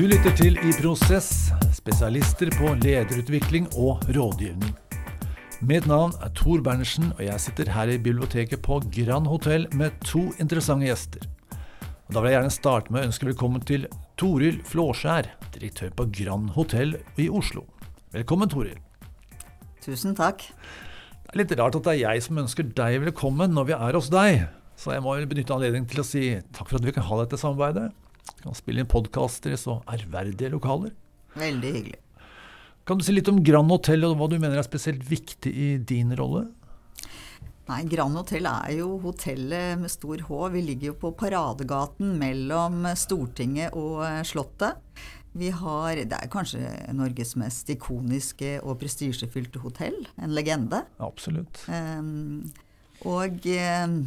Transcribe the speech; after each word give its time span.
Du 0.00 0.06
lytter 0.08 0.32
til 0.32 0.54
I 0.64 0.70
Prosess, 0.72 1.50
spesialister 1.76 2.48
på 2.56 2.70
lederutvikling 2.80 3.66
og 3.76 4.06
rådgivning. 4.08 4.70
Mitt 5.60 5.84
navn 5.90 6.14
er 6.24 6.32
Tor 6.32 6.62
Bernersen, 6.64 7.10
og 7.18 7.20
jeg 7.26 7.42
sitter 7.44 7.68
her 7.74 7.92
i 7.92 7.98
biblioteket 8.00 8.62
på 8.64 8.78
Grand 8.94 9.28
Hotell 9.28 9.66
med 9.76 9.92
to 10.08 10.22
interessante 10.40 10.88
gjester. 10.88 11.28
Og 11.52 12.16
da 12.16 12.22
vil 12.22 12.30
jeg 12.30 12.38
gjerne 12.38 12.54
starte 12.56 12.88
med 12.88 13.02
å 13.02 13.10
ønske 13.10 13.28
velkommen 13.28 13.68
til 13.68 13.84
Toril 14.16 14.62
Flåskjær, 14.72 15.28
direktør 15.52 15.92
på 16.00 16.08
Grand 16.22 16.48
Hotell 16.56 16.96
i 17.20 17.28
Oslo. 17.28 17.66
Velkommen, 18.16 18.48
Toril. 18.48 18.80
Tusen 19.84 20.16
takk. 20.16 20.48
Det 20.48 21.34
er 21.34 21.42
litt 21.44 21.58
rart 21.60 21.76
at 21.76 21.90
det 21.90 21.98
er 21.98 22.04
jeg 22.06 22.24
som 22.30 22.40
ønsker 22.40 22.72
deg 22.72 23.02
velkommen 23.04 23.52
når 23.52 23.68
vi 23.68 23.76
er 23.76 24.00
hos 24.00 24.08
deg. 24.08 24.46
Så 24.80 24.96
jeg 24.96 25.04
må 25.04 25.20
benytte 25.28 25.52
anledningen 25.52 25.92
til 25.92 26.00
å 26.00 26.08
si 26.08 26.30
takk 26.56 26.72
for 26.72 26.80
at 26.80 26.88
vi 26.88 26.96
kan 26.96 27.04
ha 27.04 27.20
dette 27.20 27.44
samarbeidet. 27.44 27.90
Kan 28.40 28.56
spille 28.56 28.82
inn 28.82 28.90
podkaster 28.90 29.52
i 29.54 29.58
så 29.60 29.80
ærverdige 29.90 30.52
lokaler. 30.52 30.94
Veldig 31.38 31.74
hyggelig. 31.74 32.00
Kan 32.88 32.98
du 32.98 33.04
si 33.06 33.12
litt 33.14 33.28
om 33.30 33.42
Grand 33.44 33.70
Hotel, 33.70 34.02
og 34.08 34.16
hva 34.18 34.26
du 34.30 34.38
mener 34.40 34.58
er 34.58 34.66
spesielt 34.66 35.04
viktig 35.06 35.52
i 35.52 35.68
din 35.86 36.14
rolle? 36.18 36.48
Nei, 37.70 37.84
Grand 37.86 38.16
Hotell 38.18 38.48
er 38.50 38.72
jo 38.80 38.96
hotellet 39.04 39.78
med 39.78 39.92
stor 39.92 40.24
H. 40.26 40.38
Vi 40.56 40.62
ligger 40.66 40.90
jo 40.90 40.96
på 41.04 41.12
paradegaten 41.14 42.16
mellom 42.18 42.88
Stortinget 42.98 43.76
og 43.78 44.02
Slottet. 44.26 44.80
Vi 45.38 45.52
har 45.54 45.94
Det 45.94 46.16
er 46.16 46.30
kanskje 46.32 46.64
Norges 46.98 47.36
mest 47.38 47.70
ikoniske 47.70 48.56
og 48.64 48.80
prestisjefylte 48.80 49.62
hotell. 49.62 50.00
En 50.18 50.34
legende. 50.34 50.82
Absolutt. 50.98 51.62
Um, 51.70 52.50
og 53.06 53.46
um, 53.46 54.00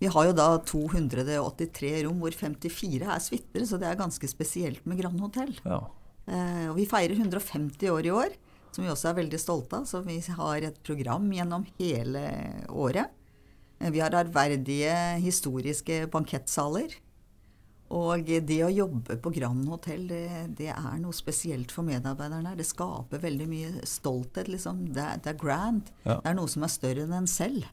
vi 0.00 0.10
har 0.12 0.28
jo 0.28 0.34
da 0.36 0.48
283 0.68 1.92
rom, 2.06 2.18
hvor 2.20 2.34
54 2.36 3.06
er 3.06 3.22
suiter, 3.22 3.64
så 3.68 3.78
det 3.80 3.88
er 3.90 4.00
ganske 4.00 4.28
spesielt 4.28 4.84
med 4.88 5.00
Grand 5.00 5.20
Hotell. 5.24 5.54
Ja. 5.64 5.80
Eh, 6.26 6.66
og 6.70 6.76
vi 6.80 6.88
feirer 6.90 7.16
150 7.16 7.92
år 7.92 8.08
i 8.08 8.12
år, 8.12 8.36
som 8.74 8.84
vi 8.84 8.92
også 8.92 9.10
er 9.12 9.20
veldig 9.22 9.40
stolte 9.40 9.80
av. 9.80 9.88
Så 9.88 10.02
vi 10.04 10.18
har 10.20 10.68
et 10.68 10.82
program 10.84 11.30
gjennom 11.32 11.64
hele 11.78 12.26
året. 12.68 13.12
Uh, 13.80 13.90
vi 13.92 14.00
har 14.00 14.14
ærverdige 14.16 14.94
historiske 15.24 16.06
bankettsaler. 16.12 16.96
Og 17.94 18.26
det 18.26 18.58
å 18.66 18.72
jobbe 18.72 19.14
på 19.22 19.30
Grand 19.36 19.68
Hotell, 19.70 20.08
det, 20.10 20.26
det, 20.58 20.72
er 20.72 20.96
noe 20.98 21.14
spesielt 21.14 21.70
for 21.70 21.86
medarbeiderne 21.86 22.50
her. 22.50 22.58
Det 22.58 22.66
skaper 22.66 23.22
veldig 23.22 23.46
mye 23.46 23.86
stolthet, 23.86 24.50
liksom. 24.50 24.88
Det, 24.90 25.04
det 25.22 25.32
er 25.32 25.38
grand. 25.38 25.92
Ja. 26.02 26.18
Det 26.18 26.32
er 26.32 26.38
noe 26.40 26.50
som 26.50 26.66
er 26.66 26.72
større 26.72 27.06
enn 27.06 27.14
en 27.14 27.30
selv. 27.30 27.68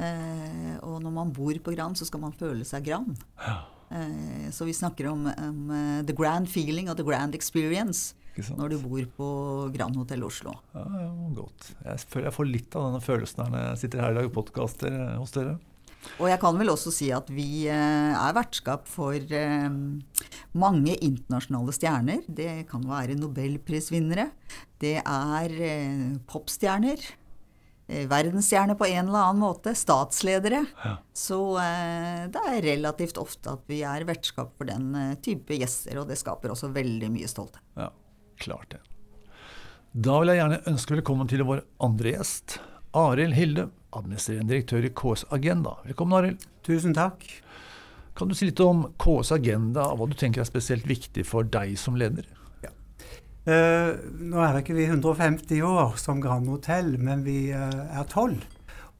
Eh, 0.00 0.76
og 0.86 1.00
når 1.04 1.12
man 1.12 1.34
bor 1.36 1.60
på 1.60 1.74
Gran, 1.74 1.96
så 1.98 2.08
skal 2.08 2.22
man 2.24 2.36
føle 2.36 2.64
seg 2.68 2.86
Gran. 2.88 3.12
Eh, 3.90 4.48
så 4.54 4.64
vi 4.68 4.76
snakker 4.76 5.10
om, 5.10 5.26
om 5.28 5.60
uh, 5.74 6.00
the 6.06 6.16
grand 6.16 6.48
feeling 6.48 6.88
og 6.88 6.98
the 7.00 7.06
grand 7.06 7.36
experience 7.36 8.14
når 8.56 8.72
du 8.72 8.76
bor 8.80 9.02
på 9.18 9.30
Grand 9.74 9.96
Hotell 9.98 10.22
Oslo. 10.24 10.54
Ja, 10.72 10.84
ja, 11.02 11.08
godt. 11.36 11.72
Jeg 11.84 12.04
føler 12.06 12.28
jeg 12.30 12.36
får 12.36 12.48
litt 12.48 12.76
av 12.78 12.86
denne 12.86 13.02
følelsen 13.04 13.42
her 13.42 13.50
når 13.52 13.64
jeg 13.64 13.80
sitter 13.82 14.04
her 14.04 14.14
i 14.14 14.18
dag 14.20 14.28
og 14.30 14.36
podkaster 14.38 14.96
hos 15.18 15.34
dere. 15.34 15.58
Og 16.16 16.30
jeg 16.30 16.40
kan 16.40 16.56
vel 16.56 16.72
også 16.72 16.92
si 16.94 17.10
at 17.12 17.28
vi 17.32 17.66
eh, 17.68 18.12
er 18.16 18.36
vertskap 18.36 18.86
for 18.88 19.16
eh, 19.16 19.68
mange 20.56 20.96
internasjonale 20.96 21.74
stjerner. 21.76 22.22
Det 22.24 22.64
kan 22.70 22.86
være 22.88 23.18
nobelprisvinnere. 23.20 24.30
Det 24.80 24.96
er 25.02 25.56
eh, 25.68 26.06
popstjerner. 26.30 27.04
Eh, 27.90 28.06
Verdensstjerner 28.10 28.78
på 28.78 28.86
en 28.86 29.08
eller 29.08 29.26
annen 29.26 29.42
måte. 29.42 29.74
Statsledere. 29.74 30.62
Ja. 30.84 30.94
Så 31.12 31.40
eh, 31.58 32.22
det 32.32 32.44
er 32.52 32.62
relativt 32.64 33.20
ofte 33.20 33.56
at 33.56 33.66
vi 33.70 33.82
er 33.86 34.06
vertskap 34.08 34.54
for 34.56 34.70
den 34.70 34.94
eh, 34.94 35.18
type 35.24 35.58
gjester, 35.58 35.98
og 36.00 36.08
det 36.10 36.20
skaper 36.20 36.54
også 36.54 36.72
veldig 36.74 37.10
mye 37.12 37.28
stolthet. 37.30 37.62
Ja, 37.78 37.90
klart 38.40 38.76
det. 38.76 38.82
Da 39.90 40.20
vil 40.22 40.30
jeg 40.30 40.38
gjerne 40.38 40.62
ønske 40.70 40.94
velkommen 40.94 41.30
til 41.30 41.42
vår 41.48 41.64
andre 41.82 42.14
gjest, 42.14 42.60
Arild 42.94 43.34
Hilde, 43.34 43.68
administrerende 43.96 44.54
direktør 44.54 44.86
i 44.86 44.92
KS 44.94 45.24
Agenda. 45.34 45.74
Velkommen, 45.86 46.14
Arild. 46.18 46.44
Tusen 46.66 46.94
takk. 46.94 47.26
Kan 48.14 48.30
du 48.30 48.36
si 48.38 48.46
litt 48.46 48.60
om 48.62 48.84
KS 49.02 49.32
Agenda, 49.34 49.88
og 49.90 49.98
hva 49.98 50.10
du 50.10 50.14
tenker 50.18 50.44
er 50.44 50.48
spesielt 50.48 50.86
viktig 50.86 51.24
for 51.26 51.46
deg 51.46 51.74
som 51.80 51.98
leder? 51.98 52.26
Eh, 53.48 53.94
nå 54.20 54.40
er 54.44 54.58
ikke 54.60 54.76
vi 54.76 54.84
150 54.84 55.62
år 55.64 55.94
som 56.00 56.20
Grand 56.20 56.48
Hotell, 56.50 56.98
men 57.00 57.22
vi 57.24 57.48
eh, 57.56 57.78
er 57.88 58.04
12. 58.04 58.36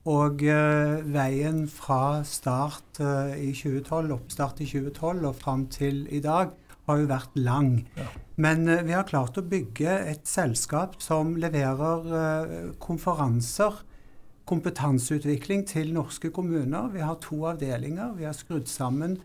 Og 0.08 0.40
eh, 0.48 1.02
veien 1.12 1.66
fra 1.68 2.22
start 2.24 3.02
i 3.36 3.52
2012, 3.52 4.14
oppstart 4.16 4.62
i 4.64 4.68
2012 4.70 5.28
og 5.28 5.36
fram 5.36 5.66
til 5.72 6.06
i 6.08 6.22
dag 6.24 6.54
har 6.88 7.02
jo 7.02 7.10
vært 7.10 7.36
lang. 7.36 7.74
Ja. 7.98 8.08
Men 8.40 8.64
vi 8.64 8.96
har 8.96 9.04
klart 9.04 9.36
å 9.36 9.44
bygge 9.44 9.98
et 10.08 10.24
selskap 10.26 10.96
som 11.04 11.34
leverer 11.36 12.72
konferanser, 12.80 13.82
kompetanseutvikling 14.48 15.66
til 15.68 15.92
norske 15.94 16.32
kommuner. 16.34 16.88
Vi 16.94 17.04
har 17.04 17.20
to 17.22 17.44
avdelinger. 17.52 18.16
Vi 18.16 18.24
har 18.24 18.34
skrudd 18.34 18.66
sammen 18.72 19.18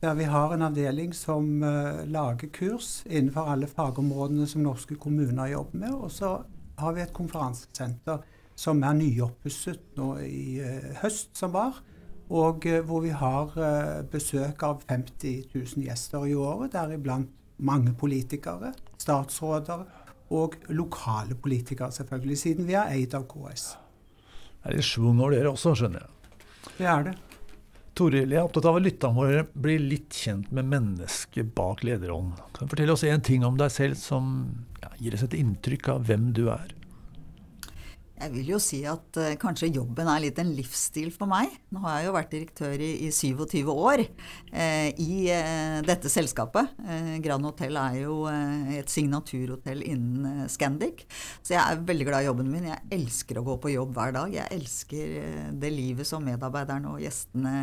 der 0.00 0.14
vi 0.14 0.24
har 0.30 0.54
en 0.54 0.62
avdeling 0.62 1.12
som 1.14 1.62
uh, 1.62 2.04
lager 2.06 2.48
kurs 2.54 3.02
innenfor 3.06 3.50
alle 3.50 3.66
fagområdene 3.66 4.46
som 4.46 4.62
norske 4.62 4.94
kommuner 4.94 5.50
jobber 5.50 5.78
med. 5.78 5.94
Og 5.94 6.12
så 6.14 6.36
har 6.78 6.94
vi 6.94 7.02
et 7.02 7.14
konferansesenter 7.14 8.22
som 8.58 8.82
er 8.86 8.98
nyoppusset 8.98 9.96
nå 9.98 10.12
i 10.22 10.60
uh, 10.62 10.90
høst 11.02 11.34
som 11.38 11.54
var. 11.56 11.82
Og 12.30 12.68
uh, 12.68 12.78
hvor 12.86 13.02
vi 13.02 13.10
har 13.10 13.54
besøk 14.12 14.62
av 14.62 14.84
50 14.86 15.50
000 15.54 15.88
gjester 15.88 16.28
i 16.28 16.36
året, 16.38 16.72
deriblant 16.76 17.34
mange 17.58 17.90
politikere, 17.98 18.70
statsråder 19.02 19.82
og 20.30 20.54
lokale 20.68 21.34
politikere, 21.34 21.90
selvfølgelig, 21.92 22.38
siden 22.38 22.68
vi 22.68 22.76
er 22.78 22.92
eid 22.94 23.16
av 23.18 23.24
KS. 23.26 23.72
Det 24.62 24.70
er 24.70 24.76
litt 24.76 24.86
schwung 24.86 25.18
over 25.18 25.34
dere 25.34 25.50
også, 25.50 25.74
skjønner 25.74 26.04
jeg. 26.04 26.44
Det 26.76 26.86
er 26.86 27.08
det. 27.08 27.14
Toril, 27.98 28.30
jeg 28.30 28.38
er 28.38 28.46
opptatt 28.46 28.68
av 28.70 28.78
at 28.78 28.84
lytterne 28.84 29.18
våre 29.18 29.44
blir 29.58 29.82
litt 29.82 30.14
kjent 30.14 30.52
med 30.54 30.68
mennesket 30.70 31.50
bak 31.58 31.82
lederånden. 31.86 32.38
Kan 32.54 32.68
du 32.68 32.74
fortelle 32.74 32.94
oss 32.94 33.02
en 33.08 33.24
ting 33.26 33.46
om 33.46 33.58
deg 33.58 33.72
selv 33.74 33.98
som 33.98 34.28
ja, 34.82 34.92
gir 35.02 35.16
oss 35.18 35.24
et 35.26 35.34
inntrykk 35.38 35.90
av 35.96 36.06
hvem 36.06 36.30
du 36.36 36.46
er? 36.52 36.77
Jeg 38.18 38.32
vil 38.34 38.48
jo 38.54 38.58
si 38.62 38.80
at 38.88 39.18
uh, 39.20 39.34
kanskje 39.40 39.70
jobben 39.70 40.08
er 40.10 40.22
litt 40.24 40.38
en 40.42 40.50
livsstil 40.56 41.10
for 41.14 41.30
meg. 41.30 41.52
Nå 41.74 41.82
har 41.84 41.98
jeg 41.98 42.08
jo 42.08 42.14
vært 42.16 42.32
direktør 42.34 42.82
i, 42.82 42.90
i 43.06 43.10
27 43.14 43.70
år 43.72 44.02
uh, 44.04 44.88
i 44.90 45.28
uh, 45.30 45.78
dette 45.86 46.10
selskapet. 46.12 46.74
Grand 47.24 47.44
Hotel 47.46 47.78
er 47.78 47.98
jo 48.00 48.20
et 48.28 48.90
signaturhotell 48.90 49.84
innen 49.86 50.48
Scandic. 50.50 51.04
Så 51.42 51.54
jeg 51.54 51.62
er 51.62 51.84
veldig 51.88 52.08
glad 52.08 52.24
i 52.24 52.28
jobben 52.28 52.50
min. 52.52 52.70
Jeg 52.70 52.98
elsker 52.98 53.38
å 53.38 53.46
gå 53.46 53.58
på 53.62 53.74
jobb 53.74 53.94
hver 53.96 54.14
dag. 54.16 54.34
Jeg 54.34 54.58
elsker 54.58 55.14
det 55.60 55.72
livet 55.74 56.08
som 56.08 56.24
medarbeiderne 56.24 56.94
og 56.94 57.04
gjestene 57.04 57.54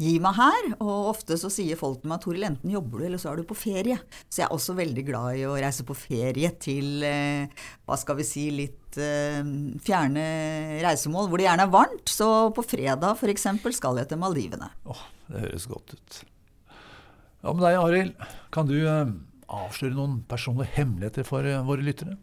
gir 0.00 0.20
meg 0.22 0.36
her. 0.38 0.68
Og 0.78 1.10
ofte 1.12 1.36
så 1.40 1.50
sier 1.52 1.78
folk 1.78 2.02
til 2.02 2.10
meg 2.10 2.22
Toril, 2.24 2.46
enten 2.48 2.72
jobber 2.72 3.02
du 3.02 3.08
eller 3.08 3.20
så 3.22 3.32
er 3.32 3.40
du 3.40 3.48
på 3.48 3.56
ferie. 3.58 3.98
Så 4.28 4.42
jeg 4.42 4.48
er 4.48 4.56
også 4.56 4.76
veldig 4.78 5.04
glad 5.06 5.40
i 5.40 5.46
å 5.48 5.56
reise 5.58 5.86
på 5.86 5.96
ferie 5.98 6.50
til 6.62 7.04
eh, 7.06 7.66
hva 7.86 7.98
skal 8.00 8.18
vi 8.18 8.26
si, 8.28 8.46
litt 8.54 8.98
eh, 9.00 9.40
fjerne 9.84 10.26
reisemål 10.84 11.30
hvor 11.30 11.40
det 11.40 11.48
gjerne 11.48 11.68
er 11.68 11.74
varmt. 11.74 12.10
Så 12.10 12.30
på 12.56 12.66
fredag 12.66 13.18
f.eks. 13.18 13.48
skal 13.78 14.02
jeg 14.02 14.10
til 14.10 14.22
Maldivene. 14.22 14.72
Åh, 14.90 15.06
det 15.30 15.46
høres 15.46 15.68
godt 15.70 15.96
ut. 15.96 16.20
Ja, 17.44 17.52
med 17.52 17.64
deg, 17.66 17.78
Arild? 17.78 18.28
Kan 18.54 18.70
du 18.70 18.78
eh, 18.80 19.16
avsløre 19.52 19.96
noen 19.96 20.22
personlige 20.28 20.78
hemmeligheter 20.78 21.26
for 21.28 21.46
våre 21.68 21.84
lyttere? 21.84 22.18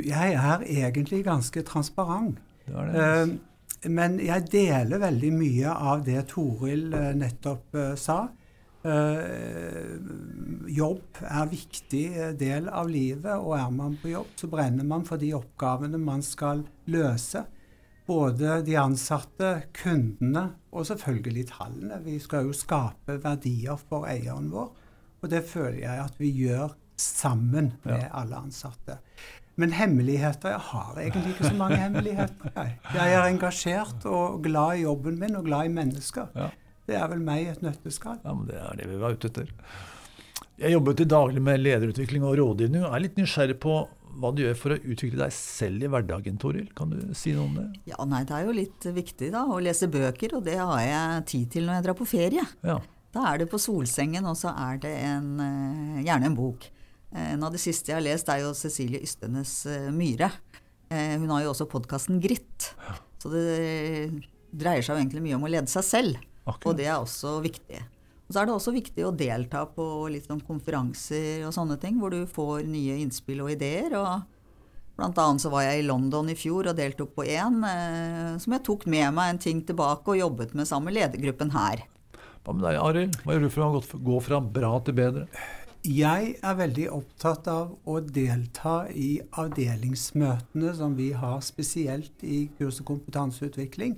Jeg 0.00 0.36
er 0.38 0.62
egentlig 0.64 1.24
ganske 1.26 1.60
transparent. 1.66 2.38
Det 2.64 2.72
var 2.76 2.86
det. 2.88 3.40
Men 3.88 4.18
jeg 4.20 4.50
deler 4.52 5.00
veldig 5.00 5.30
mye 5.32 5.70
av 5.72 6.02
det 6.04 6.26
Toril 6.34 6.92
eh, 6.92 7.12
nettopp 7.16 7.74
eh, 7.80 7.94
sa. 7.96 8.18
Eh, 8.84 9.94
jobb 10.72 11.20
er 11.24 11.48
viktig 11.50 12.04
del 12.40 12.68
av 12.68 12.90
livet, 12.92 13.32
og 13.38 13.54
er 13.58 13.70
man 13.72 13.96
på 14.02 14.12
jobb, 14.12 14.34
så 14.36 14.50
brenner 14.52 14.84
man 14.88 15.06
for 15.08 15.20
de 15.20 15.32
oppgavene 15.36 16.00
man 16.00 16.22
skal 16.24 16.64
løse. 16.92 17.44
Både 18.10 18.58
de 18.66 18.76
ansatte, 18.80 19.54
kundene 19.76 20.46
og 20.74 20.86
selvfølgelig 20.88 21.46
tallene. 21.52 22.00
Vi 22.04 22.18
skal 22.22 22.48
jo 22.48 22.56
skape 22.56 23.20
verdier 23.22 23.78
for 23.88 24.08
eieren 24.10 24.50
vår, 24.52 24.70
og 25.20 25.30
det 25.30 25.44
føler 25.46 25.82
jeg 25.84 26.04
at 26.06 26.16
vi 26.20 26.32
gjør 26.42 26.74
sammen 27.00 27.72
med 27.84 28.02
Ja. 28.02 28.08
alle 28.20 28.36
ansatte. 28.36 28.98
Men 29.58 29.72
hemmeligheter 29.76 30.54
Jeg 30.54 30.62
har 30.70 30.98
egentlig 31.02 31.34
ikke 31.34 31.50
så 31.50 31.56
mange 31.58 31.78
hemmeligheter. 31.84 32.52
Jeg, 32.54 32.74
jeg 32.94 33.14
er 33.18 33.28
engasjert 33.28 34.06
og 34.08 34.42
glad 34.44 34.78
i 34.80 34.84
jobben 34.86 35.18
min 35.20 35.36
og 35.36 35.46
glad 35.48 35.68
i 35.68 35.72
mennesker. 35.74 36.30
Ja. 36.36 36.50
Det 36.88 36.98
er 36.98 37.08
vel 37.12 37.22
meg 37.22 37.44
i 37.44 37.50
et 37.52 37.62
nøtteskall. 37.62 38.18
Ja, 38.24 38.34
men 38.34 38.48
Det 38.48 38.58
er 38.58 38.78
det 38.80 38.88
vi 38.90 39.00
var 39.00 39.14
ute 39.14 39.30
etter. 39.30 39.50
Jeg 40.60 40.74
jobber 40.74 40.96
til 40.96 41.08
daglig 41.08 41.40
med 41.44 41.62
lederutvikling 41.62 42.24
og 42.26 42.36
rådgivning, 42.36 42.82
og 42.84 42.94
er 42.94 43.04
litt 43.06 43.16
nysgjerrig 43.16 43.56
på 43.62 43.78
hva 44.20 44.30
du 44.34 44.42
gjør 44.42 44.56
for 44.58 44.74
å 44.74 44.80
utvikle 44.80 45.22
deg 45.22 45.32
selv 45.32 45.84
i 45.86 45.90
hverdagen, 45.92 46.36
Toril. 46.40 46.66
Kan 46.76 46.92
du 46.92 47.14
si 47.16 47.32
noe 47.36 47.46
om 47.46 47.54
det? 47.56 47.66
Ja, 47.92 48.00
nei, 48.08 48.24
det 48.28 48.34
er 48.36 48.48
jo 48.48 48.56
litt 48.56 48.88
viktig 48.96 49.30
da, 49.32 49.46
å 49.48 49.60
lese 49.62 49.88
bøker, 49.92 50.34
og 50.36 50.44
det 50.48 50.58
har 50.58 50.82
jeg 50.82 51.24
tid 51.30 51.46
til 51.54 51.68
når 51.68 51.78
jeg 51.78 51.86
drar 51.86 51.98
på 52.00 52.08
ferie. 52.10 52.44
Ja. 52.66 52.76
Da 53.14 53.24
er 53.30 53.40
det 53.40 53.48
på 53.50 53.58
solsengen, 53.62 54.26
og 54.28 54.36
så 54.38 54.52
er 54.52 54.82
det 54.82 54.92
en, 55.06 55.30
eh, 55.42 56.02
gjerne 56.06 56.28
en 56.28 56.36
bok. 56.38 56.68
Eh, 57.14 57.32
en 57.34 57.46
av 57.46 57.54
de 57.54 57.60
siste 57.60 57.92
jeg 57.92 57.98
har 57.98 58.06
lest, 58.06 58.30
er 58.32 58.44
jo 58.44 58.56
Cecilie 58.56 59.02
Ystenes 59.06 59.54
eh, 59.70 59.90
Myhre. 59.94 60.32
Hun 60.90 61.30
har 61.30 61.44
jo 61.44 61.52
også 61.52 61.68
podkasten 61.70 62.16
Gritt. 62.18 62.72
Så 63.22 63.30
det 63.30 64.08
dreier 64.50 64.82
seg 64.82 64.96
jo 64.96 65.02
egentlig 65.04 65.20
mye 65.22 65.36
om 65.36 65.44
å 65.46 65.50
lede 65.52 65.70
seg 65.70 65.84
selv. 65.86 66.16
Akkurat. 66.42 66.66
Og 66.66 66.80
det 66.80 66.88
er 66.88 66.96
også 66.96 67.36
viktig. 67.44 67.82
Og 68.26 68.34
så 68.34 68.40
er 68.40 68.48
det 68.48 68.54
også 68.56 68.72
viktig 68.74 69.04
å 69.06 69.12
delta 69.14 69.64
på 69.70 69.84
litt 70.10 70.26
sånn 70.26 70.42
konferanser 70.46 71.44
og 71.46 71.54
sånne 71.54 71.76
ting, 71.82 71.96
hvor 72.02 72.10
du 72.14 72.24
får 72.30 72.66
nye 72.66 73.00
innspill 73.04 73.44
og 73.44 73.52
ideer. 73.54 73.94
og 73.98 74.26
Blant 75.00 75.18
annet 75.18 75.42
så 75.42 75.50
var 75.50 75.64
jeg 75.64 75.80
i 75.80 75.86
London 75.86 76.28
i 76.30 76.36
fjor 76.38 76.68
og 76.70 76.76
deltok 76.78 77.14
på 77.16 77.24
én 77.26 77.62
eh, 77.64 78.34
som 78.38 78.54
jeg 78.54 78.62
tok 78.66 78.86
med 78.92 79.14
meg 79.16 79.32
en 79.32 79.40
ting 79.42 79.62
tilbake 79.66 80.12
og 80.12 80.20
jobbet 80.20 80.54
med 80.54 80.68
sammen 80.68 80.90
med 80.90 80.98
ledergruppen 80.98 81.50
her. 81.54 81.86
Hva 82.44 82.54
med 82.54 82.66
deg, 82.66 82.78
Arild? 82.80 83.18
Hva 83.24 83.34
gjør 83.34 83.46
du 83.46 83.50
for 83.54 83.64
å 83.66 84.00
gå 84.10 84.20
fra 84.24 84.38
bra 84.44 84.72
til 84.84 84.96
bedre? 85.00 85.26
Jeg 85.80 86.34
er 86.44 86.56
veldig 86.58 86.90
opptatt 86.92 87.46
av 87.48 87.70
å 87.88 87.94
delta 88.04 88.82
i 88.92 89.14
avdelingsmøtene 89.40 90.74
som 90.76 90.92
vi 90.98 91.06
har 91.16 91.40
spesielt 91.40 92.20
i 92.20 92.50
kurs- 92.58 92.82
og 92.82 92.90
kompetanseutvikling. 92.90 93.94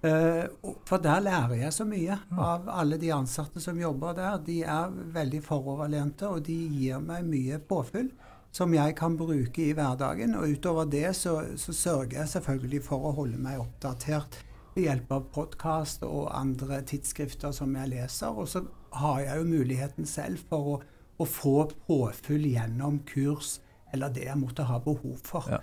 Eh, 0.00 0.46
for 0.88 1.04
der 1.04 1.20
lærer 1.20 1.54
jeg 1.66 1.74
så 1.76 1.84
mye 1.84 2.16
av 2.32 2.70
alle 2.72 2.96
de 2.96 3.12
ansatte 3.12 3.60
som 3.60 3.76
jobber 3.76 4.16
der. 4.16 4.40
De 4.46 4.62
er 4.62 4.88
veldig 4.88 5.42
foroverlente, 5.44 6.24
og 6.32 6.46
de 6.48 6.56
gir 6.56 7.04
meg 7.04 7.28
mye 7.28 7.60
påfyll 7.60 8.08
som 8.50 8.72
jeg 8.72 8.96
kan 8.96 9.20
bruke 9.20 9.68
i 9.68 9.74
hverdagen. 9.76 10.32
Og 10.34 10.56
utover 10.56 10.88
det 10.88 11.12
så, 11.16 11.42
så 11.60 11.76
sørger 11.76 12.22
jeg 12.22 12.34
selvfølgelig 12.38 12.84
for 12.88 13.04
å 13.04 13.16
holde 13.20 13.36
meg 13.36 13.60
oppdatert 13.60 14.40
ved 14.72 14.86
hjelp 14.86 15.12
av 15.12 15.28
podkast 15.34 16.08
og 16.08 16.30
andre 16.32 16.80
tidsskrifter 16.88 17.52
som 17.52 17.76
jeg 17.76 17.98
leser. 17.98 18.32
Og 18.32 18.48
så 18.48 18.64
har 18.96 19.26
jeg 19.26 19.42
jo 19.42 19.50
muligheten 19.58 20.08
selv 20.08 20.40
for 20.48 20.78
å, 20.78 20.78
å 21.18 21.26
få 21.26 21.56
påfyll 21.88 22.46
gjennom 22.52 23.00
kurs 23.08 23.58
eller 23.92 24.12
det 24.12 24.26
jeg 24.28 24.38
måtte 24.38 24.66
ha 24.68 24.78
behov 24.84 25.18
for. 25.24 25.48
Ja. 25.50 25.62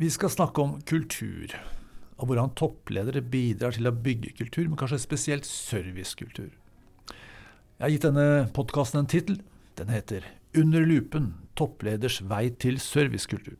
Vi 0.00 0.08
skal 0.12 0.32
snakke 0.32 0.62
om 0.62 0.78
kultur, 0.88 1.52
og 2.16 2.30
hvordan 2.30 2.54
toppledere 2.56 3.20
bidrar 3.20 3.74
til 3.76 3.90
å 3.90 3.92
bygge 3.92 4.32
kultur, 4.38 4.68
men 4.68 4.78
kanskje 4.80 5.02
spesielt 5.02 5.48
servicekultur. 5.48 6.52
Jeg 7.10 7.84
har 7.84 7.92
gitt 7.92 8.06
denne 8.06 8.46
podkasten 8.56 9.02
en 9.02 9.10
tittel. 9.10 9.40
Den 9.76 9.92
heter 9.92 10.26
under 10.56 10.84
lupen 10.84 11.34
toppleders 11.56 12.20
vei 12.28 12.48
til 12.60 12.80
servicekultur. 12.82 13.58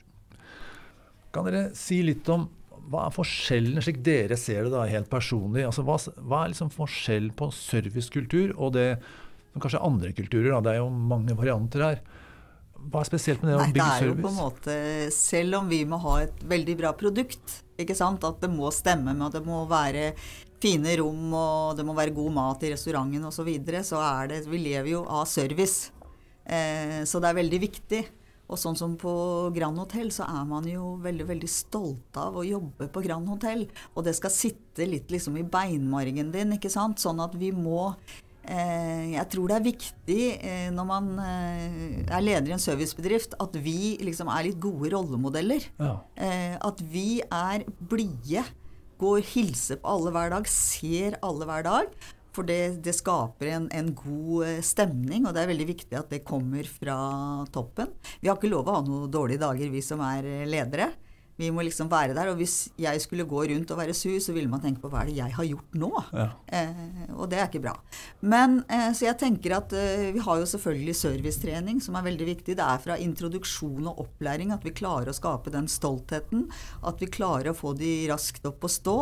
Kan 1.33 1.47
dere 1.47 1.71
si 1.79 2.01
litt 2.05 2.29
om 2.33 2.49
hva 2.91 3.07
er 3.07 3.15
forskjellen, 3.15 3.79
slik 3.85 4.01
dere 4.05 4.37
ser 4.41 4.67
det 4.67 4.73
da, 4.75 4.83
helt 4.91 5.11
personlig? 5.13 5.63
Altså, 5.69 5.85
hva, 5.87 5.97
hva, 6.19 6.43
er 6.43 6.53
liksom 6.53 6.73
forskjellen 6.75 7.35
på 7.39 7.51
servicekultur 7.55 8.55
og 8.57 8.75
det 8.75 8.89
som 9.53 9.63
kanskje 9.63 9.83
andre 9.87 10.13
kulturer? 10.17 10.51
Da? 10.53 10.61
Det 10.65 10.75
er 10.75 10.83
jo 10.83 10.91
mange 10.91 11.37
varianter 11.39 11.87
her. 11.87 12.03
Hva 12.81 13.03
er 13.03 13.09
spesielt 13.11 13.43
med 13.45 13.53
det 13.53 13.57
Nei, 13.59 13.65
å 13.65 13.73
bygge 13.75 13.89
service? 13.89 13.99
Det 14.01 14.07
er 14.07 14.15
jo 14.15 14.21
på 14.23 14.31
en 14.31 14.39
måte, 14.39 14.77
Selv 15.13 15.59
om 15.59 15.67
vi 15.69 15.81
må 15.89 15.99
ha 16.01 16.15
et 16.25 16.47
veldig 16.49 16.77
bra 16.81 16.95
produkt, 16.97 17.59
ikke 17.81 17.97
sant? 17.97 18.25
at 18.25 18.41
det 18.41 18.51
må 18.53 18.71
stemme 18.73 19.13
med 19.13 19.27
at 19.29 19.37
det 19.37 19.45
må 19.45 19.65
være 19.69 20.13
fine 20.61 20.95
rom 21.01 21.35
og 21.37 21.77
det 21.79 21.85
må 21.89 21.97
være 21.97 22.15
god 22.17 22.35
mat 22.37 22.65
i 22.65 22.73
restauranten 22.75 23.25
osv., 23.25 23.41
så, 23.41 23.47
videre, 23.49 23.83
så 23.85 24.01
er 24.05 24.33
det 24.33 24.41
Vi 24.49 24.61
lever 24.61 24.95
jo 24.95 25.05
av 25.09 25.27
service. 25.29 25.93
Eh, 26.45 27.03
så 27.05 27.21
det 27.21 27.31
er 27.31 27.39
veldig 27.41 27.61
viktig. 27.67 28.03
Og 28.51 28.59
sånn 28.59 28.75
som 28.75 28.97
på 28.99 29.13
Grand 29.55 29.79
Hotell, 29.79 30.09
så 30.11 30.27
er 30.27 30.47
man 30.49 30.65
jo 30.67 30.97
veldig 31.05 31.27
veldig 31.29 31.51
stolt 31.51 32.17
av 32.19 32.35
å 32.41 32.47
jobbe 32.47 32.89
på 32.91 33.03
Grand 33.05 33.29
Hotell. 33.31 33.69
Og 33.95 34.07
det 34.09 34.17
skal 34.19 34.35
sitte 34.35 34.89
litt 34.89 35.13
liksom 35.13 35.37
i 35.39 35.47
beinmargen 35.47 36.33
din, 36.35 36.57
ikke 36.57 36.73
sant. 36.73 36.99
Sånn 36.99 37.23
at 37.23 37.37
vi 37.39 37.53
må 37.55 37.93
Jeg 38.51 39.27
tror 39.31 39.51
det 39.51 39.57
er 39.57 39.67
viktig 39.67 40.23
eh, 40.43 40.69
når 40.75 40.87
man 40.89 41.11
eh, 41.23 42.01
er 42.03 42.25
leder 42.25 42.51
i 42.51 42.55
en 42.57 42.63
servicebedrift, 42.63 43.37
at 43.39 43.59
vi 43.63 43.95
liksom 44.03 44.31
er 44.33 44.49
litt 44.49 44.59
gode 44.63 44.91
rollemodeller. 44.95 45.69
Ja. 45.79 45.93
Eh, 46.19 46.57
at 46.59 46.83
vi 46.83 47.21
er 47.23 47.67
blide. 47.93 48.47
Går 49.01 49.23
hilser 49.25 49.79
på 49.81 49.93
alle 49.95 50.13
hver 50.13 50.33
dag, 50.35 50.49
ser 50.51 51.17
alle 51.25 51.47
hver 51.49 51.65
dag. 51.69 51.95
For 52.37 52.47
det, 52.47 52.79
det 52.85 52.95
skaper 52.95 53.51
en, 53.57 53.67
en, 53.75 53.91
god 53.97 54.47
eh, 54.47 54.61
stemning, 54.65 55.27
og 55.27 55.35
det 55.35 55.43
er 55.43 55.51
veldig 55.51 55.69
viktig 55.73 55.99
at 55.99 56.13
det 56.13 56.23
kommer 56.27 56.67
fra 56.71 56.97
toppen. 57.55 57.91
Vi 58.23 58.31
har 58.31 58.39
ikke 58.39 58.53
lov 58.53 58.71
å 58.71 58.77
ha 58.77 58.83
noen 58.87 59.11
dårlige 59.11 59.43
dager, 59.43 59.73
vi 59.73 59.83
som 59.83 60.03
er 60.07 60.29
eh, 60.29 60.47
ledere. 60.49 60.93
Vi 61.41 61.49
må 61.55 61.65
liksom 61.65 61.89
være 61.91 62.15
der. 62.17 62.31
Og 62.33 62.41
hvis 62.41 62.69
jeg 62.81 63.01
skulle 63.03 63.27
gå 63.29 63.45
rundt 63.51 63.73
og 63.73 63.81
være 63.81 63.97
sur, 63.97 64.17
så 64.21 64.35
ville 64.37 64.51
man 64.51 64.63
tenke 64.63 64.83
på 64.83 64.91
hva 64.93 65.03
er 65.03 65.11
det 65.11 65.17
jeg 65.19 65.37
har 65.37 65.49
gjort 65.49 65.79
nå? 65.81 65.91
Ja. 66.13 66.27
Eh, 66.59 67.13
og 67.17 67.31
det 67.33 67.41
er 67.41 67.49
ikke 67.49 67.63
bra. 67.65 67.75
Men 68.21 68.61
eh, 68.69 68.91
Så 68.97 69.07
jeg 69.07 69.19
tenker 69.21 69.57
at 69.57 69.73
eh, 69.77 70.11
vi 70.15 70.23
har 70.25 70.41
jo 70.41 70.49
selvfølgelig 70.51 70.97
servicetrening, 70.99 71.81
som 71.85 71.97
er 71.97 72.07
veldig 72.11 72.29
viktig. 72.29 72.57
Det 72.59 72.67
er 72.67 72.83
fra 72.85 72.99
introduksjon 73.01 73.89
og 73.89 74.03
opplæring 74.05 74.53
at 74.55 74.67
vi 74.67 74.75
klarer 74.77 75.13
å 75.13 75.17
skape 75.17 75.53
den 75.55 75.69
stoltheten. 75.71 76.49
At 76.87 77.01
vi 77.01 77.09
klarer 77.11 77.53
å 77.53 77.57
få 77.57 77.73
de 77.79 77.93
raskt 78.11 78.45
opp 78.49 78.67
og 78.67 78.75
stå, 78.75 78.99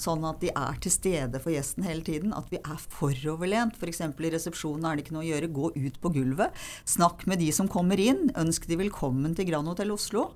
sånn 0.00 0.24
at 0.28 0.40
de 0.42 0.52
er 0.54 0.80
til 0.82 0.94
stede 0.94 1.42
for 1.42 1.52
gjesten 1.54 1.84
hele 1.86 2.06
tiden. 2.06 2.32
At 2.36 2.48
vi 2.52 2.62
er 2.62 2.86
foroverlent. 2.96 3.76
F.eks. 3.76 4.04
For 4.12 4.28
i 4.28 4.32
resepsjonen 4.32 4.88
er 4.88 4.96
det 4.96 5.06
ikke 5.06 5.18
noe 5.18 5.26
å 5.26 5.30
gjøre. 5.30 5.52
Gå 5.52 5.72
ut 5.76 6.00
på 6.00 6.14
gulvet. 6.16 6.64
Snakk 6.88 7.26
med 7.28 7.42
de 7.42 7.52
som 7.54 7.68
kommer 7.70 8.00
inn. 8.00 8.30
Ønsk 8.38 8.68
de 8.70 8.80
velkommen 8.80 9.36
til 9.36 9.50
Grand 9.52 9.68
Hotell 9.68 9.92
Oslo 9.92 10.30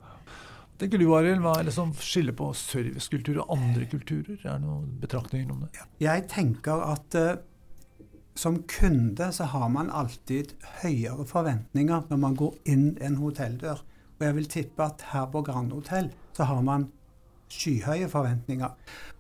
tenker 0.81 1.01
du, 1.01 1.07
Arild? 1.17 1.43
Hva 1.45 1.59
er 1.61 1.69
det 1.69 1.75
som 1.77 1.93
skiller 1.97 2.37
på 2.37 2.51
servicekultur 2.57 3.43
og 3.45 3.53
andre 3.57 3.89
kulturer? 3.91 4.39
Er 4.41 4.57
det 4.57 4.65
noen 4.65 4.97
betraktninger 5.03 5.53
om 5.53 5.65
det? 5.67 5.87
Jeg 6.03 6.27
tenker 6.33 6.83
at 6.87 7.19
uh, 7.19 7.37
som 8.37 8.61
kunde 8.69 9.31
så 9.33 9.49
har 9.53 9.69
man 9.73 9.91
alltid 9.91 10.53
høyere 10.83 11.25
forventninger 11.29 12.11
når 12.11 12.21
man 12.21 12.37
går 12.37 12.59
inn 12.69 12.91
en 13.01 13.17
hotelldør. 13.23 13.81
Og 14.17 14.25
jeg 14.25 14.37
vil 14.37 14.53
tippe 14.53 14.85
at 14.85 15.09
her 15.13 15.27
på 15.33 15.43
Grand 15.45 15.73
Hotell 15.73 16.11
så 16.37 16.49
har 16.49 16.63
man 16.65 16.91
skyhøye 17.53 18.09
forventninger. 18.11 18.71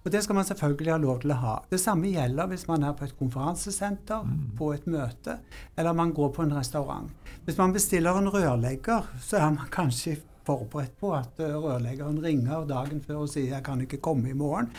Og 0.05 0.13
det 0.13 0.23
skal 0.25 0.39
man 0.39 0.45
selvfølgelig 0.45 0.93
ha 0.93 0.99
lov 1.03 1.21
til 1.23 1.33
å 1.35 1.41
ha. 1.41 1.55
Det 1.71 1.79
samme 1.81 2.11
gjelder 2.11 2.49
hvis 2.51 2.67
man 2.69 2.85
er 2.87 2.95
på 2.99 3.07
et 3.07 3.17
konferansesenter, 3.19 4.23
mm. 4.27 4.39
på 4.59 4.73
et 4.75 4.87
møte, 4.91 5.39
eller 5.77 5.97
man 5.97 6.13
går 6.15 6.33
på 6.35 6.45
en 6.45 6.57
restaurant. 6.57 7.11
Hvis 7.45 7.59
man 7.59 7.75
bestiller 7.75 8.19
en 8.19 8.31
rørlegger, 8.33 9.07
så 9.23 9.39
er 9.41 9.53
man 9.55 9.71
kanskje 9.73 10.19
forberedt 10.47 10.97
på 11.01 11.13
at 11.17 11.41
eh, 11.43 11.55
rørleggeren 11.55 12.23
ringer 12.23 12.67
dagen 12.69 13.03
før 13.05 13.25
og 13.27 13.31
sier 13.33 13.53
'jeg 13.55 13.65
kan 13.65 13.81
ikke 13.81 14.03
komme 14.03 14.31
i 14.31 14.39
morgen'. 14.39 14.73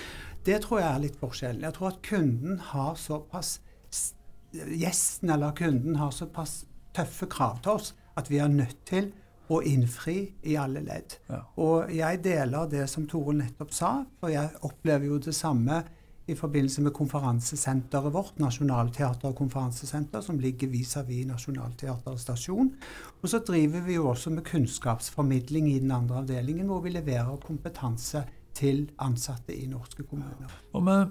Det 0.46 0.62
tror 0.64 0.80
jeg 0.80 0.96
er 0.96 1.04
litt 1.04 1.19
forskjellen. 1.19 1.64
Jeg 1.64 1.74
tror 1.74 1.88
at 1.88 2.02
kunden 2.02 2.60
har 2.60 2.96
såpass 2.96 3.59
Gjesten 4.54 5.30
eller 5.30 5.52
kunden 5.52 5.95
har 5.95 6.12
såpass 6.12 6.66
tøffe 6.95 7.28
krav 7.28 7.59
til 7.62 7.71
oss 7.71 7.94
at 8.18 8.30
vi 8.31 8.38
er 8.38 8.47
nødt 8.47 8.80
til 8.86 9.12
å 9.54 9.59
innfri 9.62 10.33
i 10.44 10.56
alle 10.59 10.81
ledd. 10.83 11.18
Ja. 11.30 11.42
Og 11.64 11.92
jeg 11.94 12.24
deler 12.24 12.68
det 12.71 12.88
som 12.90 13.06
Tore 13.07 13.36
nettopp 13.38 13.74
sa, 13.76 13.92
for 14.19 14.31
jeg 14.33 14.50
opplever 14.68 15.06
jo 15.06 15.19
det 15.24 15.36
samme 15.36 15.83
i 16.28 16.36
forbindelse 16.36 16.81
med 16.84 16.94
konferansesenteret 16.94 18.14
vårt, 18.14 18.40
Nationaltheatret 18.40 19.36
konferansesenter, 19.36 20.22
som 20.22 20.40
ligger 20.40 20.68
vis-à-vis 20.68 21.26
-vis 21.26 21.28
Nationaltheatret 21.28 22.19
stasjon. 22.19 22.74
Og 23.22 23.30
så 23.30 23.40
driver 23.40 23.81
vi 23.81 23.94
jo 23.94 24.10
også 24.10 24.30
med 24.30 24.44
kunnskapsformidling 24.44 25.72
i 25.72 25.80
den 25.80 25.92
andre 25.92 26.16
avdelingen, 26.16 26.68
hvor 26.68 26.81
vi 26.81 26.90
leverer 26.90 27.38
kompetanse 27.38 28.24
til 28.54 28.90
ansatte 29.00 29.56
i 29.56 29.68
norske 29.68 30.04
kommuner. 30.04 30.52
Og 30.74 30.84
med 30.84 31.07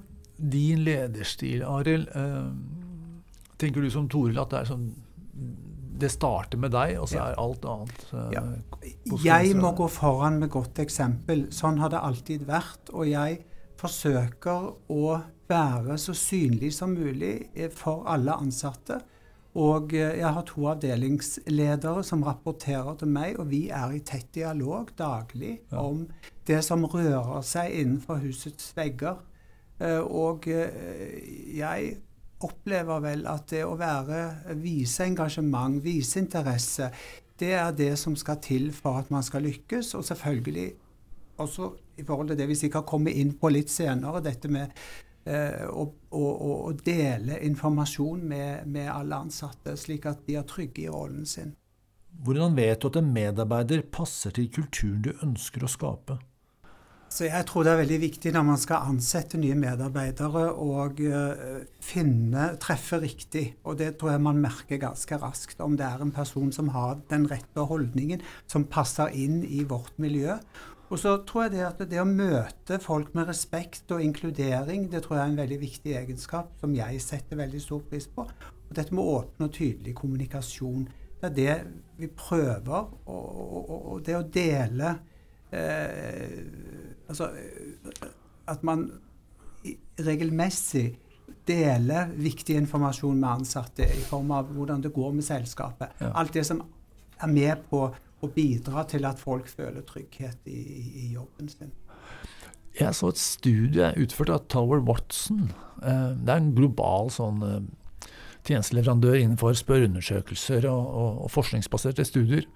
din 0.52 0.78
lederstil, 0.78 1.62
Arild, 1.62 2.08
eh, 2.14 2.52
tenker 3.58 3.80
du 3.80 3.90
som 3.90 4.08
Toril 4.08 4.38
at 4.38 4.50
det 4.50 4.58
er 4.58 4.64
sånn 4.64 4.94
det 6.00 6.10
starter 6.12 6.58
med 6.58 6.70
deg, 6.74 6.98
og 7.00 7.08
så 7.08 7.22
er 7.22 7.38
alt 7.40 7.64
annet 7.64 8.06
eh, 8.12 8.32
ja. 8.34 8.42
Jeg 9.24 9.56
må 9.56 9.72
gå 9.72 9.88
foran 9.88 10.38
med 10.42 10.50
godt 10.52 10.78
eksempel. 10.78 11.46
Sånn 11.54 11.78
har 11.78 11.88
det 11.88 12.02
alltid 12.04 12.44
vært. 12.48 12.92
Og 12.92 13.08
jeg 13.08 13.38
forsøker 13.80 14.70
å 14.92 15.18
være 15.48 15.98
så 16.00 16.14
synlig 16.16 16.72
som 16.74 16.94
mulig 16.96 17.50
eh, 17.54 17.70
for 17.72 18.06
alle 18.10 18.34
ansatte. 18.34 19.00
Og 19.56 19.94
eh, 19.96 20.18
jeg 20.20 20.32
har 20.36 20.46
to 20.48 20.66
avdelingsledere 20.72 22.04
som 22.04 22.24
rapporterer 22.26 22.98
til 23.00 23.12
meg, 23.12 23.38
og 23.40 23.50
vi 23.52 23.66
er 23.74 23.94
i 23.94 24.02
tett 24.04 24.28
dialog 24.34 24.90
daglig 24.98 25.58
om 25.72 26.04
det 26.46 26.62
som 26.66 26.84
rører 26.84 27.44
seg 27.46 27.78
innenfor 27.80 28.20
husets 28.24 28.72
vegger. 28.76 29.22
Eh, 29.80 30.00
og 30.00 30.48
jeg 30.48 31.94
opplever 32.46 33.00
vel 33.00 33.22
at 33.30 33.46
det 33.48 33.62
å 33.64 33.78
være, 33.80 34.56
vise 34.60 35.06
engasjement, 35.06 35.78
vise 35.84 36.20
interesse, 36.20 36.90
det 37.40 37.52
er 37.56 37.72
det 37.76 37.94
som 38.00 38.16
skal 38.16 38.38
til 38.44 38.70
for 38.72 39.00
at 39.00 39.10
man 39.12 39.24
skal 39.24 39.44
lykkes. 39.44 39.94
Og 39.96 40.04
selvfølgelig 40.04 40.70
også 41.42 41.72
i 41.96 42.04
forhold 42.06 42.32
til 42.32 42.38
det 42.38 42.48
vi 42.50 42.58
sikkert 42.58 42.88
kommer 42.88 43.14
inn 43.14 43.34
på 43.40 43.50
litt 43.52 43.72
senere, 43.72 44.22
dette 44.24 44.50
med 44.52 44.72
eh, 45.24 45.66
å, 45.68 45.86
å, 46.10 46.24
å, 46.68 46.72
dele 46.84 47.40
informasjon 47.46 48.22
med, 48.22 48.66
med, 48.66 48.90
alle 48.92 49.22
ansatte, 49.26 49.76
slik 49.80 50.08
at 50.10 50.24
de 50.28 50.38
er 50.40 50.48
trygge 50.48 50.86
i 50.86 50.92
rollen 50.92 51.26
sin. 51.28 51.54
Hvordan 52.24 52.56
vet 52.56 52.80
du 52.80 52.88
at 52.88 52.96
en 53.00 53.12
medarbeider 53.12 53.84
passer 53.92 54.32
til 54.36 54.48
kulturen 54.52 55.02
du 55.04 55.12
ønsker 55.20 55.66
å 55.66 55.70
skape? 55.70 56.16
Så 57.06 57.28
jeg 57.28 57.46
tror 57.46 57.62
det 57.62 57.70
er 57.70 57.78
veldig 57.84 57.98
viktig 58.02 58.30
når 58.34 58.44
man 58.48 58.58
skal 58.58 58.88
ansette 58.90 59.38
nye 59.38 59.54
medarbeidere 59.56 60.48
og 60.58 60.98
uh, 61.06 61.60
finne, 61.80 62.48
treffe 62.62 62.98
riktig. 63.02 63.44
Og 63.62 63.78
det 63.78 63.92
tror 64.00 64.16
jeg 64.16 64.24
man 64.26 64.40
merker 64.42 64.80
ganske 64.82 65.18
raskt. 65.22 65.62
Om 65.62 65.78
det 65.78 65.86
er 65.86 66.02
en 66.02 66.12
person 66.14 66.50
som 66.52 66.72
har 66.74 66.98
den 67.12 67.28
rette 67.30 67.68
holdningen, 67.70 68.24
som 68.50 68.66
passer 68.66 69.14
inn 69.14 69.44
i 69.46 69.62
vårt 69.68 69.94
miljø. 70.02 70.34
Og 70.86 71.00
så 71.02 71.16
tror 71.26 71.46
jeg 71.46 71.56
det 71.56 71.64
at 71.66 71.80
det 71.90 71.98
å 71.98 72.06
møte 72.06 72.78
folk 72.82 73.14
med 73.16 73.26
respekt 73.30 73.90
og 73.94 74.02
inkludering, 74.04 74.86
det 74.92 75.02
tror 75.04 75.16
jeg 75.16 75.24
er 75.24 75.32
en 75.32 75.40
veldig 75.40 75.58
viktig 75.62 75.96
egenskap 75.98 76.52
som 76.60 76.74
jeg 76.76 77.00
setter 77.02 77.40
veldig 77.40 77.62
stor 77.62 77.82
pris 77.90 78.06
på. 78.06 78.26
Og 78.66 78.76
dette 78.76 78.94
med 78.94 79.02
åpen 79.16 79.48
og 79.48 79.54
tydelig 79.54 79.96
kommunikasjon. 79.98 80.86
Det 81.20 81.30
er 81.30 81.34
det 81.34 81.56
vi 81.98 82.10
prøver. 82.12 82.86
Og, 83.06 83.26
og, 83.58 83.74
og 83.92 84.06
det 84.06 84.18
å 84.18 84.24
dele 84.30 84.94
eh, 85.50 86.38
Altså 87.06 87.28
at 88.50 88.62
man 88.66 88.88
regelmessig 90.06 90.88
deler 91.46 92.10
viktig 92.18 92.56
informasjon 92.58 93.18
med 93.18 93.28
ansatte 93.40 93.86
i 93.86 94.02
form 94.06 94.32
av 94.34 94.50
hvordan 94.54 94.82
det 94.82 94.92
går 94.94 95.14
med 95.14 95.26
selskapet. 95.26 95.94
Ja. 96.02 96.12
Alt 96.18 96.34
det 96.34 96.44
som 96.46 96.62
er 97.22 97.30
med 97.30 97.64
på 97.70 97.86
å 98.24 98.30
bidra 98.32 98.84
til 98.88 99.06
at 99.08 99.20
folk 99.20 99.48
føler 99.50 99.84
trygghet 99.86 100.48
i, 100.48 100.62
i 101.04 101.08
jobben 101.14 101.50
sin. 101.52 101.72
Jeg 102.76 102.92
så 102.96 103.08
et 103.08 103.20
studie 103.20 103.92
utført 103.96 104.32
av 104.32 104.46
Tower 104.52 104.82
Watson. 104.84 105.50
Eh, 105.80 106.10
det 106.16 106.32
er 106.32 106.40
en 106.42 106.54
global 106.56 107.08
sånn 107.12 107.44
eh, 107.44 108.08
tjenesteleverandør 108.46 109.16
innenfor 109.20 109.56
spørreundersøkelser 109.56 110.68
og, 110.70 110.82
og, 110.84 111.22
og 111.26 111.32
forskningsbaserte 111.32 112.04
studier. 112.08 112.48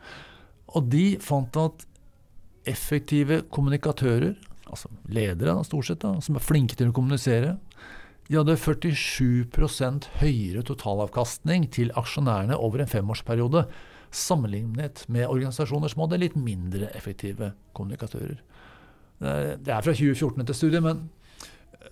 Og 0.76 0.90
de 0.93 1.14
fant 1.25 1.57
at 1.61 1.87
effektive 2.69 3.40
kommunikatører, 3.52 4.35
altså 4.71 4.90
ledere 5.11 5.57
stort 5.67 5.88
sett, 5.88 6.05
da, 6.05 6.14
som 6.23 6.37
er 6.37 6.45
flinke 6.45 6.76
til 6.79 6.93
å 6.93 6.97
kommunisere, 6.97 7.57
de 8.31 8.37
hadde 8.38 8.55
47% 8.62 10.07
høyere 10.21 10.62
totalavkastning 10.62 11.64
til 11.75 11.90
aksjonærene 11.99 12.55
over 12.62 12.85
en 12.85 12.90
femårsperiode, 12.93 13.64
sammenlignet 14.11 15.05
med 15.09 15.29
organisasjoner 15.29 15.93
som 15.93 16.05
hadde 16.05 16.21
litt 16.23 16.37
mindre 16.38 16.90
effektive 16.99 17.52
kommunikatører. 17.76 18.40
Det 19.21 19.69
er 19.69 19.85
fra 19.85 19.93
2014 19.93 20.43
etter 20.43 20.57
studiet, 20.57 20.85
men 20.85 21.02
eh, 21.76 21.90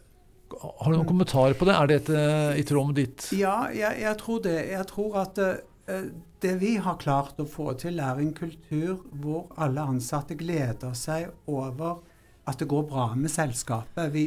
har 0.65 0.89
du 0.89 0.97
noen 0.97 1.09
kommentarer 1.09 1.57
på 1.59 1.69
det? 1.69 1.75
Er 1.77 1.91
dette 1.91 2.23
i 2.57 2.65
tråd 2.67 2.89
med 2.89 3.01
ditt 3.03 3.27
Ja, 3.37 3.69
jeg, 3.75 4.01
jeg 4.01 4.21
tror 4.23 4.41
det. 4.47 4.57
Jeg 4.71 4.89
tror 4.89 5.19
at 5.27 5.41
uh, 5.45 6.07
det 6.41 6.55
vi 6.63 6.77
har 6.81 6.97
klart 7.03 7.41
å 7.43 7.47
få 7.49 7.75
til, 7.81 8.01
er 8.01 8.23
en 8.23 8.33
kultur 8.37 9.03
hvor 9.13 9.53
alle 9.61 9.85
ansatte 9.93 10.39
gleder 10.41 10.97
seg 10.97 11.29
over 11.53 12.01
at 12.49 12.61
det 12.63 12.69
går 12.71 12.87
bra 12.89 13.11
med 13.15 13.31
selskapet. 13.31 14.13
Vi 14.15 14.25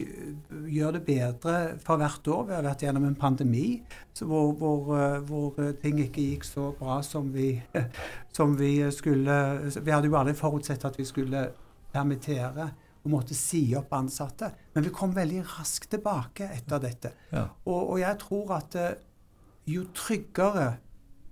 gjør 0.69 0.97
det 0.97 1.03
bedre 1.07 1.55
for 1.81 1.97
hvert 2.01 2.27
år. 2.29 2.43
Vi 2.49 2.55
har 2.55 2.65
vært 2.65 2.85
gjennom 2.85 3.07
en 3.07 3.17
pandemi 3.17 3.81
hvor, 4.19 4.51
hvor, 4.59 4.91
hvor 5.25 5.57
øh, 5.57 5.73
ting 5.81 5.97
ikke 6.03 6.27
gikk 6.33 6.45
så 6.45 6.67
bra 6.77 6.99
som 7.05 7.31
vi, 7.33 7.55
som 8.37 8.53
vi, 8.59 8.75
skulle 8.93 9.37
Vi 9.73 9.91
hadde 9.93 10.11
jo 10.11 10.19
aldri 10.19 10.35
forutsett 10.37 10.85
at 10.85 10.99
vi 10.99 11.07
skulle 11.09 11.47
permittere 11.91 12.69
og 13.01 13.09
måtte 13.09 13.33
si 13.33 13.63
opp 13.77 13.93
ansatte. 13.97 14.51
Men 14.75 14.85
vi 14.85 14.93
kom 14.93 15.15
veldig 15.15 15.41
raskt 15.55 15.89
tilbake 15.95 16.51
etter 16.53 16.83
dette. 16.83 17.15
Ja. 17.31 17.47
Og, 17.65 17.79
og, 17.79 17.97
jeg 18.03 18.19
tror 18.21 18.53
at 18.59 18.77
jo 19.65 19.87
tryggere 19.97 20.75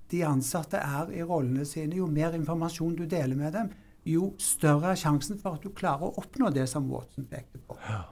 de 0.10 0.24
ansatte 0.26 0.82
er 0.82 1.12
i 1.14 1.22
rollene 1.22 1.68
sine, 1.70 2.00
jo 2.00 2.08
mer 2.10 2.34
informasjon 2.34 2.98
du 2.98 3.06
deler 3.06 3.38
med 3.38 3.54
dem, 3.54 3.70
jo 4.08 4.34
større 4.42 4.94
er 4.94 5.00
sjansen 5.00 5.40
for 5.42 5.58
at 5.58 5.66
du 5.66 5.74
klarer 5.76 6.08
å 6.08 6.16
oppnå 6.22 6.52
det 6.56 6.68
som 6.72 6.88
Watson 6.92 7.28
pekte 7.30 7.62
på. 7.68 7.78
Ja. 7.88 8.06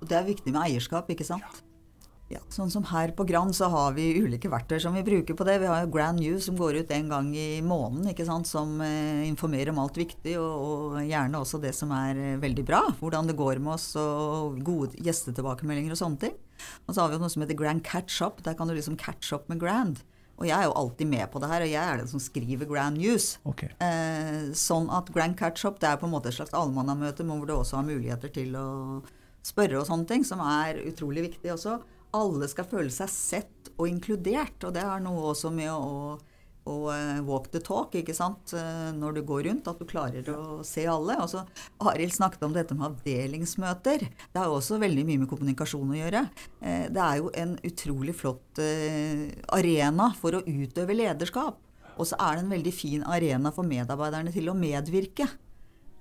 Og 0.00 0.08
Det 0.08 0.16
er 0.16 0.28
viktig 0.28 0.52
med 0.52 0.62
eierskap, 0.62 1.10
ikke 1.12 1.26
sant? 1.26 1.44
Ja. 1.44 1.66
Ja, 2.30 2.38
sånn 2.46 2.70
som 2.70 2.84
her 2.86 3.10
på 3.18 3.24
Grand 3.26 3.50
så 3.58 3.66
har 3.72 3.96
vi 3.96 4.04
ulike 4.22 4.46
verktøy 4.52 4.76
som 4.78 4.94
vi 4.94 5.02
bruker 5.02 5.34
på 5.34 5.42
det. 5.48 5.56
Vi 5.58 5.66
har 5.66 5.80
jo 5.82 5.90
Grand 5.90 6.20
News 6.22 6.44
som 6.46 6.54
går 6.54 6.76
ut 6.78 6.92
en 6.94 7.08
gang 7.10 7.32
i 7.34 7.58
måneden, 7.58 8.12
ikke 8.12 8.26
sant? 8.28 8.46
som 8.46 8.76
eh, 8.86 9.24
informerer 9.26 9.72
om 9.72 9.80
alt 9.82 9.98
viktig, 9.98 10.36
og, 10.38 10.60
og, 10.62 11.00
gjerne 11.02 11.40
også 11.42 11.58
det 11.58 11.72
som 11.74 11.90
er 11.96 12.20
eh, 12.22 12.36
veldig 12.38 12.64
bra. 12.68 12.84
Hvordan 13.00 13.26
det 13.26 13.34
går 13.40 13.58
med 13.58 13.74
oss, 13.74 13.88
og 13.98 14.62
gode 14.62 15.02
gjestetilbakemeldinger 15.02 15.96
og 15.96 16.02
sånne 16.04 16.22
ting. 16.28 16.38
Og 16.86 16.94
så 16.94 17.02
har 17.02 17.10
vi 17.10 17.18
jo 17.18 17.24
noe 17.24 17.34
som 17.34 17.42
heter 17.42 17.58
Grand 17.58 17.82
Catch 17.82 18.22
Up. 18.22 18.38
Der 18.46 18.54
kan 18.54 18.70
du 18.70 18.76
liksom 18.78 19.00
catch 19.00 19.34
up 19.34 19.50
med 19.50 19.58
Grand. 19.58 19.98
Og 20.40 20.48
jeg 20.48 20.56
er 20.56 20.70
jo 20.70 20.76
alltid 20.80 21.08
med 21.10 21.26
på 21.28 21.40
det 21.42 21.50
her, 21.50 21.62
og 21.66 21.68
jeg 21.68 21.84
er 21.84 22.00
den 22.00 22.08
som 22.08 22.22
skriver 22.24 22.68
Grand 22.68 22.96
News. 22.96 23.34
Okay. 23.44 23.68
Eh, 23.84 24.48
sånn 24.56 24.88
at 24.96 25.10
Grand 25.12 25.36
Catch-up 25.36 25.76
det 25.82 25.90
er 25.90 26.00
på 26.00 26.08
en 26.08 26.14
måte 26.14 26.32
et 26.32 26.38
slags 26.38 26.54
allmannamøte 26.56 27.26
hvor 27.28 27.44
du 27.44 27.52
også 27.58 27.76
har 27.76 27.88
muligheter 27.88 28.32
til 28.32 28.56
å 28.56 28.70
spørre 29.44 29.82
og 29.82 29.88
sånne 29.88 30.08
ting, 30.08 30.24
som 30.24 30.40
er 30.44 30.80
utrolig 30.88 31.26
viktig 31.28 31.52
også. 31.52 31.76
Alle 32.16 32.48
skal 32.50 32.68
føle 32.72 32.92
seg 32.92 33.12
sett 33.12 33.70
og 33.76 33.86
inkludert, 33.88 34.56
og 34.64 34.72
det 34.76 34.82
er 34.84 35.04
noe 35.04 35.28
også 35.34 35.52
med 35.52 35.70
å 35.72 36.16
og 36.70 36.86
uh, 36.92 37.18
walk 37.26 37.50
the 37.54 37.60
talk, 37.64 37.94
ikke 37.98 38.14
sant, 38.16 38.54
uh, 38.56 38.90
når 38.96 39.18
du 39.18 39.22
går 39.26 39.48
rundt. 39.48 39.68
At 39.70 39.80
du 39.80 39.88
klarer 39.88 40.30
å 40.32 40.60
se 40.66 40.86
alle. 40.90 41.18
Og 41.22 41.30
så 41.32 41.44
Arild 41.90 42.14
snakket 42.16 42.46
om 42.46 42.54
dette 42.56 42.76
med 42.78 42.88
avdelingsmøter. 42.92 44.06
Det 44.06 44.40
har 44.40 44.48
jo 44.48 44.58
også 44.60 44.80
veldig 44.82 45.06
mye 45.08 45.24
med 45.24 45.30
kommunikasjon 45.32 45.94
å 45.94 45.98
gjøre. 45.98 46.24
Uh, 46.62 46.86
det 46.92 47.04
er 47.06 47.20
jo 47.20 47.34
en 47.42 47.56
utrolig 47.66 48.16
flott 48.16 48.60
arena 48.60 50.10
for 50.18 50.36
å 50.36 50.44
utøve 50.44 50.96
lederskap. 50.96 51.60
Og 52.00 52.08
så 52.08 52.16
er 52.22 52.36
det 52.36 52.44
en 52.44 52.52
veldig 52.54 52.72
fin 52.74 53.04
arena 53.08 53.52
for 53.54 53.68
medarbeiderne 53.68 54.32
til 54.34 54.50
å 54.50 54.56
medvirke. 54.56 55.28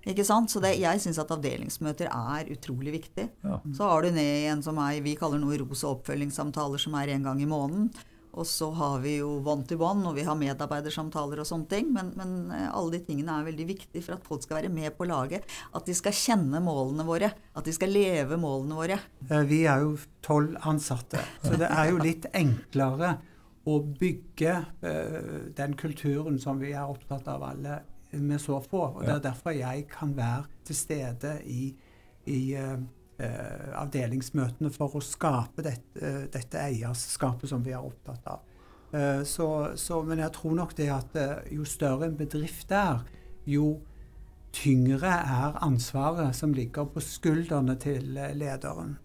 Ikke 0.07 0.23
sant? 0.23 0.51
Så 0.51 0.61
det, 0.63 0.77
jeg 0.79 1.01
syns 1.03 1.19
at 1.19 1.31
avdelingsmøter 1.33 2.07
er 2.07 2.51
utrolig 2.53 2.93
viktig. 2.95 3.25
Ja. 3.43 3.59
Så 3.75 3.89
har 3.89 4.05
du 4.05 4.13
ned 4.15 4.47
en 4.53 4.63
som 4.63 4.79
er, 4.81 5.01
vi 5.03 5.17
kaller 5.19 5.41
noe 5.41 5.59
rosa 5.59 5.91
oppfølgingssamtaler, 5.91 6.79
som 6.81 6.95
er 6.99 7.11
en 7.15 7.27
gang 7.27 7.41
i 7.43 7.49
måneden. 7.49 7.91
Og 8.38 8.45
så 8.48 8.69
har 8.77 9.00
vi 9.03 9.15
jo 9.17 9.31
one 9.41 9.65
to 9.67 9.77
one, 9.81 10.05
og 10.09 10.17
vi 10.17 10.25
har 10.27 10.38
medarbeidersamtaler 10.38 11.41
og 11.41 11.48
sånne 11.50 11.69
ting. 11.71 11.89
Men, 11.95 12.12
men, 12.19 12.36
eh, 12.55 12.67
alle 12.69 12.98
de 12.98 13.01
tingene 13.07 13.39
er 13.39 13.48
veldig 13.50 13.67
viktige 13.71 14.05
for 14.05 14.17
at 14.17 14.27
folk 14.27 14.45
skal 14.45 14.62
være 14.62 14.74
med 14.74 14.93
på 14.98 15.07
laget. 15.09 15.48
At 15.75 15.89
de 15.89 15.95
skal 15.98 16.15
kjenne 16.15 16.62
målene 16.63 17.05
våre. 17.07 17.31
At 17.57 17.65
de 17.65 17.74
skal 17.75 17.93
leve 17.93 18.38
målene 18.39 18.77
våre. 18.77 19.00
Eh, 19.29 19.45
vi 19.50 19.63
er 19.69 19.86
jo 19.86 19.98
tolv 20.25 20.59
ansatte, 20.69 21.21
så 21.41 21.57
det 21.57 21.69
er 21.71 21.91
jo 21.93 22.01
litt 22.03 22.29
enklere 22.36 23.17
å 23.69 23.77
bygge 23.83 24.53
uh, 24.81 25.50
den 25.53 25.75
kulturen 25.77 26.39
som 26.41 26.57
vi 26.62 26.71
er 26.74 26.89
opptatt 26.89 27.27
av 27.29 27.43
alle 27.45 27.81
med 28.17 28.41
så 28.41 28.59
få. 28.62 28.86
Og 28.95 29.03
det 29.05 29.13
er 29.17 29.25
derfor 29.27 29.55
jeg 29.55 29.86
kan 29.91 30.15
være 30.17 30.48
til 30.65 30.77
stede 30.77 31.36
i, 31.45 31.69
i 32.29 32.39
eh, 32.57 32.79
avdelingsmøtene 33.19 34.71
for 34.71 34.95
å 34.95 35.01
skape 35.03 35.65
dette, 35.65 35.99
eh, 35.99 36.21
dette, 36.31 36.61
eierskapet 36.61 37.51
som 37.51 37.63
vi 37.65 37.73
er 37.75 37.83
opptatt 37.83 38.27
av. 38.31 38.45
Eh, 38.91 39.23
så, 39.23 39.71
så, 39.75 40.01
men 40.03 40.21
jeg 40.23 40.33
tror 40.33 40.55
nok 40.57 40.73
det 40.77 40.89
at 40.93 41.17
eh, 41.19 41.35
jo 41.53 41.65
større 41.67 42.09
en 42.09 42.17
bedrift 42.17 42.71
er, 42.73 43.03
jo 43.49 43.77
tyngre 44.55 45.11
er 45.13 45.59
ansvaret 45.61 46.33
som 46.38 46.55
ligger 46.57 46.89
på 46.89 47.03
skuldrene 47.05 47.77
til 47.81 48.17
eh, 48.17 48.33
lederen. 48.38 48.97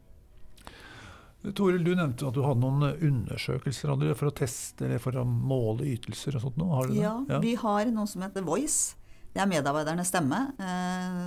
Toril, 1.45 1.83
du 1.85 1.93
nevnte 1.93 2.25
at 2.25 2.37
du 2.39 2.41
hadde 2.41 2.65
noen 2.65 3.03
undersøkelser 3.05 3.91
hadde 3.93 4.15
for 4.17 4.31
å 4.31 4.37
teste 4.39 4.87
eller 4.87 5.03
for 5.03 5.19
å 5.21 5.27
måle 5.29 5.85
ytelser 5.93 6.39
og 6.39 6.47
sånt. 6.47 6.63
Har 6.71 6.89
du 6.89 6.95
ja, 6.97 7.19
det? 7.27 7.35
ja, 7.35 7.41
vi 7.43 7.53
har 7.61 7.91
noe 7.93 8.09
som 8.09 8.25
heter 8.25 8.47
Voice. 8.47 8.97
Det 9.35 9.43
er 9.43 9.51
medarbeidernes 9.51 10.09
stemme. 10.09 10.39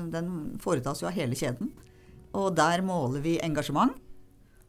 Den 0.09 0.31
foretas 0.63 1.03
jo 1.03 1.09
av 1.09 1.13
hele 1.13 1.37
kjeden. 1.37 1.69
Og 2.35 2.51
der 2.57 2.83
måler 2.85 3.23
vi 3.23 3.37
engasjement. 3.43 3.95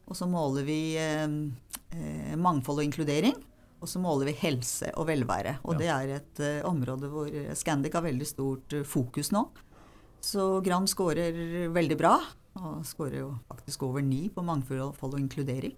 Og 0.09 0.17
så 0.17 0.29
måler 0.31 0.65
vi 0.65 0.97
eh, 0.97 1.27
eh, 1.27 2.35
mangfold 2.39 2.81
og 2.81 2.87
inkludering. 2.87 3.37
Og 3.79 3.91
så 3.91 4.01
måler 4.03 4.31
vi 4.31 4.39
helse 4.41 4.91
og 4.99 5.07
velvære. 5.11 5.59
Og 5.69 5.77
ja. 5.77 5.81
det 5.81 5.91
er 5.95 6.15
et 6.17 6.43
eh, 6.43 6.67
område 6.67 7.11
hvor 7.13 7.31
Scandic 7.59 7.95
har 7.95 8.07
veldig 8.07 8.27
stort 8.27 8.75
eh, 8.75 8.87
fokus 8.87 9.31
nå. 9.35 9.45
Så 10.25 10.59
Gram 10.67 10.89
scorer 10.91 11.69
veldig 11.75 11.99
bra. 11.99 12.17
Og 12.59 12.83
scorer 12.89 13.21
jo 13.21 13.33
faktisk 13.51 13.85
over 13.87 14.03
ni 14.03 14.27
på 14.35 14.43
mangfold 14.43 14.97
og 14.99 15.21
inkludering. 15.21 15.77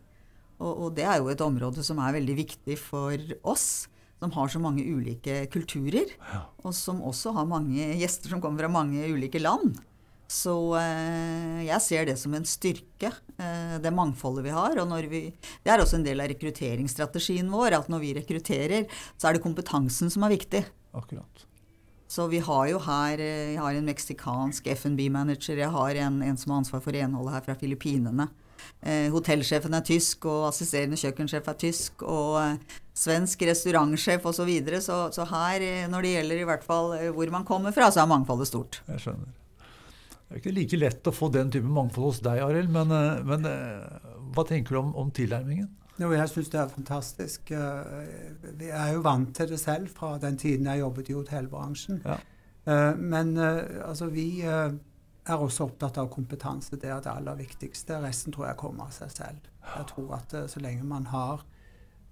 Og, 0.61 0.71
og, 0.71 0.89
det 0.97 1.07
er 1.09 1.21
jo 1.21 1.31
et 1.33 1.43
område 1.45 1.85
som 1.85 2.01
er 2.05 2.17
veldig 2.17 2.37
viktig 2.39 2.77
for 2.81 3.35
oss. 3.49 3.89
Som 4.21 4.33
har 4.37 4.51
så 4.53 4.61
mange 4.61 4.85
ulike 4.85 5.43
kulturer. 5.53 6.13
Ja. 6.33 6.43
Og 6.65 6.75
som 6.77 7.01
også 7.05 7.33
har 7.37 7.49
mange 7.49 7.95
gjester 8.01 8.33
som 8.33 8.43
kommer 8.45 8.67
fra 8.67 8.73
mange 8.73 9.07
ulike 9.09 9.41
land. 9.41 9.79
Så 10.31 10.55
eh, 10.79 11.65
jeg 11.67 11.83
ser 11.83 12.07
det 12.07 12.15
som 12.21 12.35
en 12.39 12.47
styrke, 12.47 13.11
eh, 13.35 13.77
det 13.83 13.91
mangfoldet 13.95 14.47
vi 14.47 14.55
har. 14.55 14.79
Og 14.79 15.11
vi, 15.11 15.25
det 15.65 15.73
er 15.75 15.83
også 15.83 15.99
en 15.99 16.07
del 16.07 16.23
av 16.23 16.31
rekrutteringsstrategien 16.31 17.51
vår, 17.51 17.81
at 17.81 17.91
når 17.91 18.05
vi 18.05 18.17
rekrutterer, 18.21 18.87
så 19.19 19.29
er 19.29 19.37
det 19.37 19.45
kompetansen 19.47 20.13
som 20.13 20.27
er 20.27 20.37
viktig. 20.37 20.63
Akkurat. 20.95 21.47
Så 22.11 22.27
vi 22.27 22.41
har 22.43 22.67
jo 22.67 22.79
her 22.83 23.21
eh, 23.23 23.55
Jeg 23.55 23.63
har 23.63 23.75
en 23.75 23.87
meksikansk 23.87 24.67
FNB-manager, 24.67 25.59
jeg 25.63 25.71
har 25.71 25.99
en, 26.07 26.23
en, 26.27 26.39
som 26.39 26.55
har 26.55 26.63
ansvar 26.65 26.83
for 26.83 26.95
renholdet 26.95 27.37
her 27.37 27.45
fra 27.49 27.59
Filippinene. 27.59 28.29
Eh, 28.83 29.09
hotellsjefen 29.15 29.75
er 29.75 29.85
tysk, 29.87 30.27
og 30.31 30.49
assisterende 30.49 30.99
kjøkkensjef 31.01 31.51
er 31.51 31.59
tysk, 31.59 32.07
og 32.07 32.39
eh, 32.43 32.79
svensk 32.99 33.43
restaurantsjef 33.51 34.27
osv. 34.27 34.41
Så, 34.43 34.47
videre. 34.47 34.83
så 34.83 35.03
Så 35.15 35.27
her, 35.31 35.67
når 35.91 36.07
det 36.07 36.15
gjelder 36.17 36.43
i 36.43 36.49
hvert 36.51 36.67
fall 36.67 36.97
hvor 37.15 37.35
man 37.35 37.47
kommer 37.47 37.75
fra, 37.75 37.91
så 37.91 38.03
er 38.03 38.11
mangfoldet 38.15 38.51
stort. 38.51 38.83
Jeg 38.91 39.07
skjønner. 39.07 39.40
Det 40.31 40.37
er 40.37 40.43
ikke 40.45 40.55
like 40.55 40.79
lett 40.79 41.09
å 41.11 41.13
få 41.15 41.29
den 41.35 41.51
type 41.51 41.67
mangfold 41.67 42.07
hos 42.07 42.21
deg, 42.23 42.39
Arild, 42.45 42.71
men, 42.71 42.93
eh, 42.95 43.23
men, 43.27 43.49
hva 44.31 44.45
tenker 44.47 44.77
du 44.77 44.81
om, 44.81 44.93
om 45.03 45.11
tilnærmingen? 45.11 45.69
Jo, 45.99 46.13
jeg 46.15 46.31
syns 46.31 46.49
det 46.53 46.61
er 46.61 46.71
fantastisk. 46.71 47.51
Vi 47.51 48.69
er 48.71 48.93
jo 48.95 49.03
vant 49.05 49.35
til 49.37 49.51
det 49.51 49.59
selv 49.61 49.91
fra 49.93 50.15
den 50.23 50.39
tiden 50.41 50.71
jeg 50.71 50.81
jobbet 50.81 51.11
i 51.11 51.17
hotellbransjen. 51.19 51.99
Ja. 52.07 52.17
Men 52.97 53.35
altså, 53.37 54.09
vi 54.09 54.41
er 54.41 54.79
også 55.35 55.67
opptatt 55.67 56.01
av 56.01 56.09
kompetanse. 56.15 56.79
Det 56.81 56.89
er 56.89 57.03
det 57.05 57.13
aller 57.13 57.37
viktigste. 57.43 58.01
Resten 58.01 58.33
tror 58.33 58.49
jeg 58.49 58.61
kommer 58.63 58.89
av 58.89 58.97
seg 58.97 59.13
selv. 59.13 59.51
Jeg 59.67 59.91
tror 59.93 60.15
at 60.17 60.39
så 60.49 60.65
lenge 60.65 60.89
man 60.89 61.11
har 61.13 61.45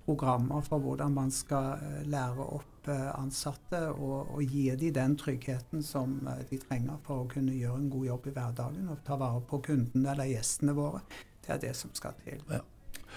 programmer 0.08 0.64
for 0.64 0.80
hvordan 0.82 1.14
man 1.14 1.30
skal 1.34 1.76
eh, 1.76 2.02
lære 2.08 2.48
opp 2.56 2.77
eh, 2.92 3.10
ansatte 3.18 3.80
og, 3.92 4.32
og 4.34 4.42
gi 4.42 4.68
dem 4.76 4.94
den 4.96 5.14
tryggheten 5.20 5.84
som 5.84 6.18
eh, 6.26 6.42
de 6.50 6.58
trenger 6.62 6.98
for 7.06 7.24
å 7.24 7.28
kunne 7.30 7.56
gjøre 7.56 7.82
en 7.82 7.92
god 7.92 8.08
jobb 8.08 8.26
i 8.30 8.34
hverdagen 8.38 8.88
og 8.92 9.04
ta 9.06 9.18
vare 9.20 9.44
på 9.48 9.60
kundene 9.68 10.12
eller 10.14 10.30
gjestene 10.30 10.74
våre. 10.76 11.04
Det 11.44 11.54
er 11.54 11.62
det 11.68 11.76
som 11.78 11.94
skal 11.96 12.16
til. 12.24 12.42
Ja. 12.52 12.64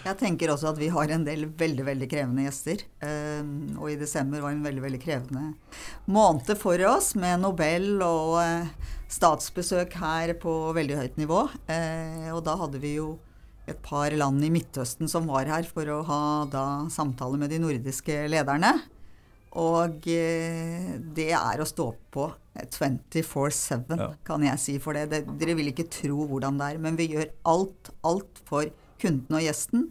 Jeg 0.01 0.17
tenker 0.17 0.49
også 0.49 0.71
at 0.71 0.79
vi 0.79 0.87
har 0.93 1.11
en 1.13 1.25
del 1.27 1.45
veldig 1.57 1.83
veldig 1.85 2.07
krevende 2.09 2.45
gjester. 2.45 2.79
og 3.75 3.89
i 3.91 3.97
desember 3.99 4.41
var 4.41 4.55
en 4.55 4.63
veldig 4.63 4.81
veldig 4.85 5.01
krevende 5.03 5.41
måned 6.09 6.53
for 6.57 6.79
oss 6.87 7.11
med 7.19 7.43
Nobel 7.43 7.99
og 8.01 8.39
statsbesøk 9.11 9.97
her 9.99 10.33
på 10.41 10.53
veldig 10.73 10.97
høyt 10.97 11.19
nivå. 11.19 11.41
og 11.43 12.41
da 12.47 12.55
hadde 12.63 12.81
vi 12.81 12.95
jo 12.95 13.11
et 13.69 13.81
par 13.85 14.13
land 14.17 14.43
i 14.43 14.51
Midtøsten 14.53 15.09
som 15.11 15.29
var 15.29 15.49
her 15.49 15.67
for 15.67 15.87
å 15.91 16.01
ha 16.07 16.23
da 16.51 16.65
samtale 16.93 17.39
med 17.39 17.53
de 17.53 17.61
nordiske 17.61 18.25
lederne. 18.31 18.75
Og 19.59 20.05
eh, 20.07 20.93
det 21.15 21.31
er 21.35 21.59
å 21.59 21.67
stå 21.67 21.89
på 22.13 22.27
24-7, 22.55 23.97
ja. 23.97 24.11
kan 24.27 24.43
jeg 24.45 24.61
si 24.63 24.75
for 24.79 24.95
det. 24.95 25.09
det. 25.11 25.23
Dere 25.39 25.57
vil 25.59 25.71
ikke 25.71 25.89
tro 25.91 26.27
hvordan 26.29 26.59
det 26.59 26.69
er. 26.71 26.83
Men 26.83 26.99
vi 26.99 27.09
gjør 27.11 27.27
alt, 27.51 27.91
alt 28.07 28.39
for 28.47 28.69
kunden 29.01 29.39
og 29.39 29.43
gjesten. 29.43 29.89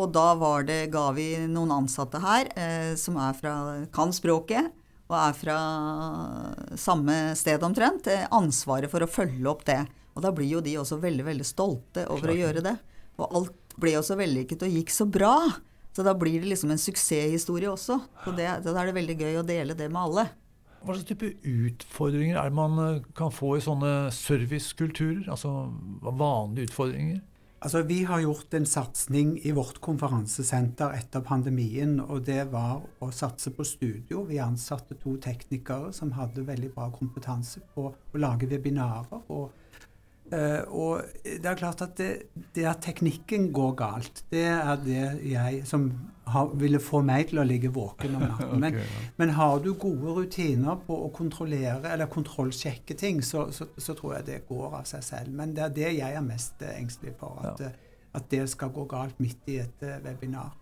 Og 0.00 0.12
da 0.14 0.32
var 0.40 0.66
det, 0.68 0.90
ga 0.92 1.08
vi 1.16 1.32
noen 1.48 1.72
ansatte 1.82 2.20
her 2.22 2.50
eh, 2.56 2.92
som 3.00 3.18
er 3.20 3.36
fra, 3.36 3.54
kan 3.92 4.12
språket 4.16 4.70
og 5.10 5.16
er 5.18 5.34
fra 5.34 5.56
samme 6.78 7.32
sted 7.38 7.62
omtrent, 7.66 8.06
eh, 8.06 8.28
ansvaret 8.30 8.92
for 8.92 9.02
å 9.02 9.10
følge 9.10 9.48
opp 9.50 9.64
det. 9.66 9.80
Og 10.14 10.22
da 10.24 10.30
blir 10.34 10.48
jo 10.48 10.62
de 10.64 10.76
også 10.78 11.00
veldig, 11.02 11.24
veldig 11.26 11.46
stolte 11.46 12.06
over 12.06 12.28
Klar. 12.28 12.34
å 12.34 12.40
gjøre 12.44 12.64
det. 12.68 12.76
Og 13.18 13.36
alt 13.40 13.74
ble 13.80 13.96
jo 13.96 14.04
så 14.06 14.16
vellykket 14.18 14.64
og 14.66 14.78
gikk 14.78 14.92
så 14.94 15.06
bra. 15.10 15.34
Så 15.96 16.04
da 16.06 16.14
blir 16.14 16.40
det 16.42 16.52
liksom 16.52 16.70
en 16.70 16.80
suksesshistorie 16.80 17.70
også. 17.70 17.98
Så 18.24 18.34
det, 18.36 18.46
da 18.64 18.76
er 18.76 18.90
det 18.90 18.98
veldig 18.98 19.16
gøy 19.18 19.40
å 19.40 19.46
dele 19.46 19.76
det 19.78 19.90
med 19.90 20.02
alle. 20.02 20.28
Hva 20.80 20.94
slags 20.94 21.10
type 21.10 21.34
utfordringer 21.44 22.38
er 22.40 22.48
det 22.48 22.56
man 22.56 22.78
eh, 22.80 23.08
kan 23.16 23.32
få 23.34 23.56
i 23.58 23.64
sånne 23.64 24.08
servicekulturer? 24.16 25.26
Altså 25.28 25.50
vanlige 26.00 26.70
utfordringer? 26.70 27.20
Altså, 27.60 27.82
Vi 27.82 28.04
har 28.08 28.20
gjort 28.20 28.54
en 28.54 28.66
satsing 28.66 29.34
i 29.44 29.50
vårt 29.52 29.82
konferansesenter 29.84 30.94
etter 30.96 31.20
pandemien. 31.20 31.98
og 32.00 32.24
Det 32.24 32.46
var 32.52 32.80
å 33.00 33.10
satse 33.12 33.52
på 33.52 33.64
studio. 33.64 34.24
Vi 34.24 34.38
ansatte 34.40 34.96
to 34.96 35.18
teknikere 35.20 35.92
som 35.92 36.12
hadde 36.16 36.46
veldig 36.46 36.72
bra 36.74 36.88
kompetanse 36.90 37.60
på 37.74 37.90
å 37.90 38.18
lage 38.18 38.48
webinarer. 38.48 39.20
og 39.28 39.50
Uh, 40.30 40.62
og 40.70 41.02
det 41.24 41.46
er 41.46 41.58
klart 41.58 41.82
at 41.82 41.96
det, 41.98 42.10
det, 42.54 42.64
at 42.70 42.82
teknikken 42.84 43.48
går 43.54 43.72
galt, 43.80 44.22
det 44.30 44.44
er 44.46 44.76
det 44.84 45.04
jeg 45.26 45.64
som 45.66 45.88
har, 46.30 46.52
ville 46.54 46.78
få 46.82 47.00
meg 47.02 47.30
til 47.30 47.40
å 47.42 47.46
ligge 47.46 47.72
våken 47.74 48.14
om 48.14 48.22
natten. 48.28 48.52
okay, 48.54 48.60
men, 48.62 48.78
ja. 48.78 49.02
men, 49.18 49.34
har 49.34 49.58
du 49.64 49.72
gode 49.74 50.14
rutiner 50.20 50.78
på 50.86 51.00
å 51.06 51.10
kontrollere 51.14 51.90
eller 51.90 52.10
kontrollsjekke 52.12 52.94
ting, 52.98 53.22
så, 53.26 53.48
så, 53.54 53.72
så, 53.74 53.96
tror 53.98 54.18
jeg 54.18 54.28
det 54.28 54.40
går 54.48 54.78
av 54.82 54.86
seg 54.92 55.04
selv. 55.06 55.34
Men 55.34 55.56
det 55.56 55.66
er 55.66 55.76
det 55.80 55.90
jeg 55.98 56.20
er 56.20 56.26
mest 56.26 56.62
engstelig 56.70 57.16
for. 57.18 57.42
At, 57.50 57.66
ja. 57.66 57.74
at 58.20 58.30
det 58.30 58.46
skal 58.54 58.72
gå 58.74 58.86
galt 58.90 59.18
midt 59.22 59.50
i 59.50 59.60
et 59.64 59.86
uh, 59.86 59.98
webinar. 60.06 60.54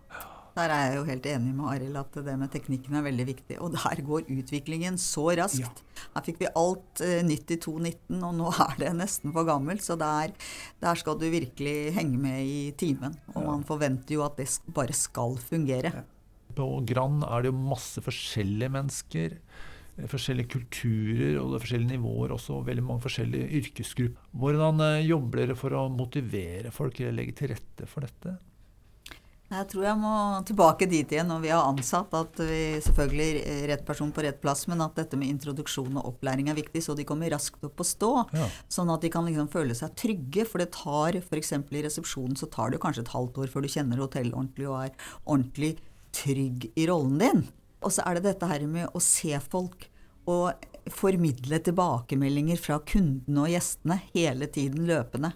Der 0.59 0.73
er 0.73 0.85
jeg 0.89 0.97
jo 0.97 1.05
helt 1.07 1.27
enig 1.29 1.53
med 1.55 1.69
Arild 1.71 1.97
at 2.01 2.17
det 2.25 2.35
med 2.39 2.51
teknikken 2.51 2.97
er 2.99 3.05
veldig 3.05 3.25
viktig. 3.29 3.57
Og 3.63 3.75
der 3.77 4.01
går 4.03 4.27
utviklingen 4.27 4.99
så 4.99 5.29
raskt. 5.39 5.63
Ja. 5.79 6.09
Her 6.17 6.25
fikk 6.25 6.41
vi 6.43 6.51
alt 6.59 7.03
eh, 7.05 7.21
nytt 7.23 7.53
i 7.55 7.59
2019, 7.63 8.17
og 8.17 8.35
nå 8.35 8.51
er 8.65 8.75
det 8.81 8.91
nesten 8.97 9.35
for 9.35 9.47
gammelt. 9.47 9.85
Så 9.85 9.95
der, 9.99 10.35
der 10.83 10.99
skal 10.99 11.19
du 11.21 11.29
virkelig 11.31 11.77
henge 11.95 12.19
med 12.19 12.43
i 12.43 12.61
timen. 12.79 13.15
Og 13.35 13.39
ja. 13.39 13.47
man 13.47 13.65
forventer 13.67 14.17
jo 14.17 14.25
at 14.27 14.39
det 14.41 14.49
bare 14.75 14.95
skal 14.97 15.39
fungere. 15.39 15.93
Ja. 16.01 16.05
På 16.59 16.71
Grand 16.83 17.23
er 17.23 17.45
det 17.45 17.53
jo 17.53 17.59
masse 17.71 18.03
forskjellige 18.03 18.73
mennesker. 18.75 19.39
Eh, 19.95 20.09
forskjellige 20.11 20.51
kulturer 20.57 21.39
og 21.39 21.55
forskjellige 21.61 21.95
nivåer, 21.95 22.35
også 22.35 22.59
veldig 22.67 22.85
mange 22.89 23.05
forskjellige 23.07 23.47
yrkesgrupper. 23.61 24.27
Hvordan 24.43 24.83
uh, 24.83 25.07
jobber 25.07 25.45
dere 25.45 25.57
for 25.59 25.77
å 25.77 25.87
motivere 25.93 26.75
folk 26.75 26.99
eller 26.99 27.21
legge 27.21 27.39
til 27.39 27.53
rette 27.53 27.87
for 27.89 28.03
dette? 28.03 28.35
Jeg 29.49 29.65
tror 29.71 29.85
jeg 29.87 29.97
må 29.97 30.13
tilbake 30.45 30.85
dit 30.89 31.09
igjen 31.09 31.29
når 31.31 31.39
vi 31.41 31.49
har 31.49 31.65
ansatt. 31.65 32.13
At 32.13 32.37
vi 32.37 32.77
selvfølgelig 32.85 33.65
rett 33.71 33.85
person 33.87 34.11
på 34.13 34.23
rett 34.25 34.37
plass, 34.43 34.67
men 34.69 34.83
at 34.85 34.97
dette 34.99 35.17
med 35.17 35.31
introduksjon 35.33 35.97
og 35.97 36.11
opplæring 36.11 36.51
er 36.51 36.57
viktig, 36.59 36.83
så 36.85 36.93
de 36.97 37.05
kommer 37.07 37.33
raskt 37.33 37.65
opp 37.65 37.81
å 37.81 37.87
stå. 37.87 38.11
Ja. 38.37 38.49
Sånn 38.69 38.93
at 38.93 39.05
de 39.05 39.11
kan 39.13 39.25
liksom 39.25 39.49
føle 39.53 39.77
seg 39.77 39.95
trygge. 39.97 40.45
For 40.49 40.61
det 40.61 40.69
tar 40.77 41.17
f.eks. 41.17 41.55
i 41.57 41.85
resepsjonen 41.85 42.37
så 42.37 42.49
tar 42.53 42.73
det 42.73 42.81
kanskje 42.83 43.07
et 43.07 43.13
halvt 43.15 43.41
år 43.41 43.53
før 43.53 43.65
du 43.65 43.73
kjenner 43.73 44.03
hotellet 44.05 44.37
ordentlig 44.37 44.69
og 44.69 44.81
er 44.83 45.13
ordentlig 45.25 45.75
trygg 46.15 46.69
i 46.77 46.89
rollen 46.89 47.17
din. 47.21 47.47
Og 47.81 47.95
så 47.95 48.05
er 48.05 48.19
det 48.19 48.27
dette 48.29 48.49
her 48.49 48.65
med 48.69 48.91
å 48.93 49.01
se 49.01 49.33
folk 49.49 49.87
og 50.29 50.68
formidle 50.93 51.59
tilbakemeldinger 51.65 52.59
fra 52.61 52.79
kundene 52.87 53.45
og 53.45 53.51
gjestene 53.53 53.99
hele 54.13 54.47
tiden 54.51 54.87
løpende. 54.89 55.31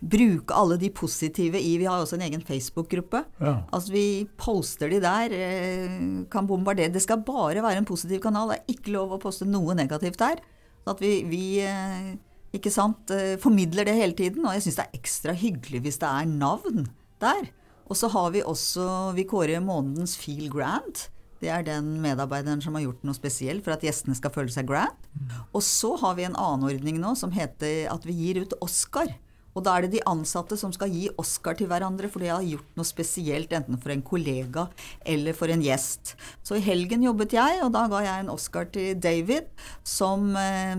Bruke 0.00 0.56
alle 0.56 0.78
de 0.80 0.90
positive 0.94 1.60
i 1.60 1.76
Vi 1.80 1.88
har 1.88 2.00
også 2.00 2.18
en 2.18 2.24
egen 2.28 2.44
Facebook-gruppe. 2.46 3.24
Ja. 3.40 3.58
Altså 3.72 3.92
Vi 3.92 4.06
poster 4.40 4.90
de 4.92 5.00
der. 5.02 5.34
Eh, 5.36 5.98
kan 6.30 6.48
bombardere. 6.48 6.92
Det 6.92 7.02
skal 7.02 7.24
bare 7.26 7.62
være 7.62 7.82
en 7.82 7.88
positiv 7.88 8.20
kanal. 8.24 8.50
Det 8.50 8.58
er 8.60 8.74
ikke 8.76 8.96
lov 8.96 9.14
å 9.16 9.22
poste 9.22 9.48
noe 9.48 9.76
negativt 9.76 10.18
der. 10.18 10.42
Så 10.84 10.94
at 10.94 11.04
vi, 11.04 11.14
vi 11.28 11.44
eh, 11.64 12.16
ikke 12.56 12.72
sant, 12.72 13.10
eh, 13.14 13.36
formidler 13.40 13.86
det 13.86 13.98
hele 13.98 14.16
tiden. 14.16 14.44
Og 14.46 14.56
jeg 14.56 14.66
syns 14.66 14.80
det 14.80 14.88
er 14.88 15.00
ekstra 15.00 15.36
hyggelig 15.36 15.84
hvis 15.86 16.00
det 16.02 16.10
er 16.10 16.28
navn 16.30 16.88
der. 17.22 17.50
Og 17.90 17.98
så 17.98 18.10
har 18.12 18.30
vi 18.30 18.42
også 18.46 19.14
Vi 19.16 19.26
kårer 19.26 19.62
månedens 19.64 20.16
Feel 20.16 20.48
Grand. 20.52 21.08
Det 21.40 21.48
er 21.48 21.64
den 21.64 21.94
medarbeideren 22.02 22.60
som 22.60 22.76
har 22.76 22.84
gjort 22.84 23.04
noe 23.06 23.16
spesielt 23.16 23.64
for 23.64 23.74
at 23.74 23.84
gjestene 23.84 24.16
skal 24.18 24.32
føle 24.34 24.52
seg 24.52 24.68
grand. 24.68 24.96
Mm. 25.16 25.32
Og 25.56 25.64
så 25.64 25.94
har 26.02 26.18
vi 26.18 26.26
en 26.28 26.36
annen 26.36 26.68
ordning 26.68 27.00
nå 27.00 27.14
som 27.16 27.32
heter 27.32 27.88
at 27.92 28.04
vi 28.08 28.16
gir 28.18 28.42
ut 28.44 28.56
Oscar. 28.60 29.08
Og 29.54 29.64
da 29.66 29.74
er 29.76 29.86
det 29.86 29.96
de 29.96 30.04
ansatte 30.08 30.56
som 30.58 30.72
skal 30.74 30.92
gi 30.92 31.08
Oscar 31.20 31.56
til 31.58 31.70
hverandre 31.70 32.10
for 32.10 32.22
de 32.22 32.30
har 32.30 32.44
gjort 32.46 32.78
noe 32.78 32.86
spesielt, 32.86 33.52
enten 33.56 33.78
for 33.80 33.92
en 33.94 34.04
kollega 34.06 34.66
eller 35.06 35.36
for 35.36 35.50
en 35.50 35.62
gjest. 35.64 36.14
Så 36.46 36.58
i 36.58 36.64
helgen 36.64 37.04
jobbet 37.04 37.34
jeg, 37.34 37.58
og 37.64 37.72
da 37.74 37.86
ga 37.90 38.02
jeg 38.04 38.24
en 38.24 38.32
Oscar 38.32 38.68
til 38.70 38.98
David, 39.00 39.50
som 39.86 40.30
eh, 40.38 40.76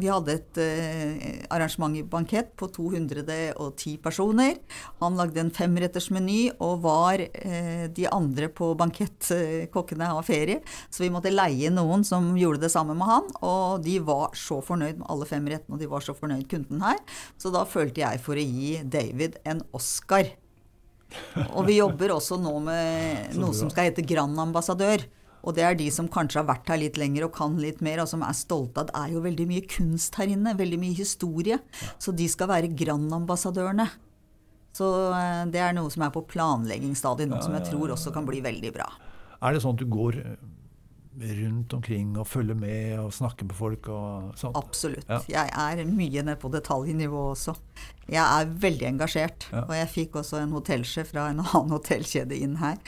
Vi 0.00 0.10
hadde 0.10 0.36
et 0.36 0.60
eh, 0.62 1.44
arrangement 1.52 1.96
i 1.96 2.04
bankett 2.06 2.54
på 2.56 2.68
210 2.72 3.96
personer. 4.04 4.56
Han 5.00 5.16
lagde 5.18 5.42
en 5.42 5.52
femretters 5.54 6.08
meny 6.14 6.50
og 6.56 6.82
var 6.84 7.20
eh, 7.20 7.86
de 7.92 8.08
andre 8.08 8.48
på 8.52 8.72
bankettkokkene 8.78 10.10
har 10.12 10.26
ferie, 10.26 10.62
så 10.90 11.04
vi 11.04 11.12
måtte 11.12 11.32
leie 11.32 11.70
noen 11.72 12.04
som 12.06 12.32
gjorde 12.38 12.64
det 12.64 12.72
samme 12.72 12.96
med 12.96 13.08
han, 13.08 13.30
og 13.44 13.84
de 13.84 13.98
var 14.04 14.36
så 14.38 14.60
fornøyd 14.64 15.00
med 15.00 15.08
alle 15.12 15.28
fem 15.28 15.46
rettene, 15.50 15.76
og 15.76 15.82
de 15.82 15.90
var 15.90 16.04
så 16.04 16.14
fornøyd 16.16 16.46
kunden 16.50 16.82
her, 16.84 17.00
så 17.40 17.52
da 17.54 17.64
følte 17.68 18.02
jeg 18.02 18.05
jeg 18.14 18.22
for 18.24 18.38
å 18.38 18.44
gi 18.46 18.72
David 18.84 19.40
en 19.48 19.62
Oscar. 19.76 20.28
Og 21.54 21.66
vi 21.68 21.78
jobber 21.78 22.14
også 22.16 22.38
nå 22.40 22.54
med 22.64 23.36
noe 23.40 23.54
som 23.56 23.70
skal 23.72 23.90
hete 23.90 24.04
Grand 24.06 24.38
Ambassadør. 24.46 25.04
Og 25.46 25.54
det 25.54 25.62
er 25.62 25.76
de 25.78 25.86
som 25.94 26.08
kanskje 26.10 26.40
har 26.40 26.48
vært 26.48 26.72
her 26.72 26.80
litt 26.80 26.96
lenger 26.98 27.28
og 27.28 27.36
kan 27.36 27.54
litt 27.62 27.78
mer, 27.84 28.00
og 28.02 28.10
som 28.10 28.24
er 28.26 28.34
stolte 28.34 28.82
av 28.82 28.88
Det 28.88 28.98
er 28.98 29.12
jo 29.14 29.22
veldig 29.22 29.46
mye 29.46 29.66
kunst 29.70 30.18
her 30.18 30.32
inne, 30.32 30.56
veldig 30.58 30.80
mye 30.82 30.96
historie. 30.98 31.60
Så 32.02 32.14
de 32.16 32.26
skal 32.30 32.50
være 32.50 32.72
Grand 32.74 33.14
Ambassadørene. 33.14 33.86
Så 34.76 34.88
eh, 35.14 35.44
det 35.52 35.62
er 35.62 35.76
noe 35.76 35.92
som 35.92 36.04
er 36.04 36.12
på 36.12 36.24
planleggingsstadiet 36.28 37.30
nå, 37.30 37.38
som 37.44 37.54
jeg 37.56 37.70
tror 37.70 37.94
også 37.94 38.12
kan 38.12 38.26
bli 38.28 38.42
veldig 38.44 38.74
bra. 38.74 38.90
Er 39.38 39.54
det 39.54 39.62
sånn 39.62 39.76
at 39.76 39.84
du 39.84 39.88
går 39.92 40.18
rundt 41.16 41.72
omkring 41.76 42.16
og 42.20 42.26
følge 42.28 42.54
med 42.58 42.98
og 43.00 43.12
snakke 43.14 43.46
med 43.48 43.56
folk 43.56 43.88
og 43.92 44.36
sånt? 44.38 44.56
Absolutt. 44.58 45.08
Ja. 45.08 45.20
Jeg 45.30 45.50
er 45.80 45.84
mye 45.88 46.22
nede 46.22 46.38
på 46.40 46.50
detaljnivå 46.52 47.30
også. 47.32 47.56
Jeg 48.10 48.22
er 48.22 48.54
veldig 48.66 48.88
engasjert. 48.92 49.48
Ja. 49.52 49.64
Og 49.66 49.76
jeg 49.78 49.92
fikk 49.92 50.20
også 50.22 50.40
en 50.42 50.54
hotellsjef 50.56 51.12
fra 51.14 51.30
en 51.32 51.42
annen 51.46 51.76
hotellkjede 51.76 52.38
inn 52.38 52.58
her. 52.62 52.80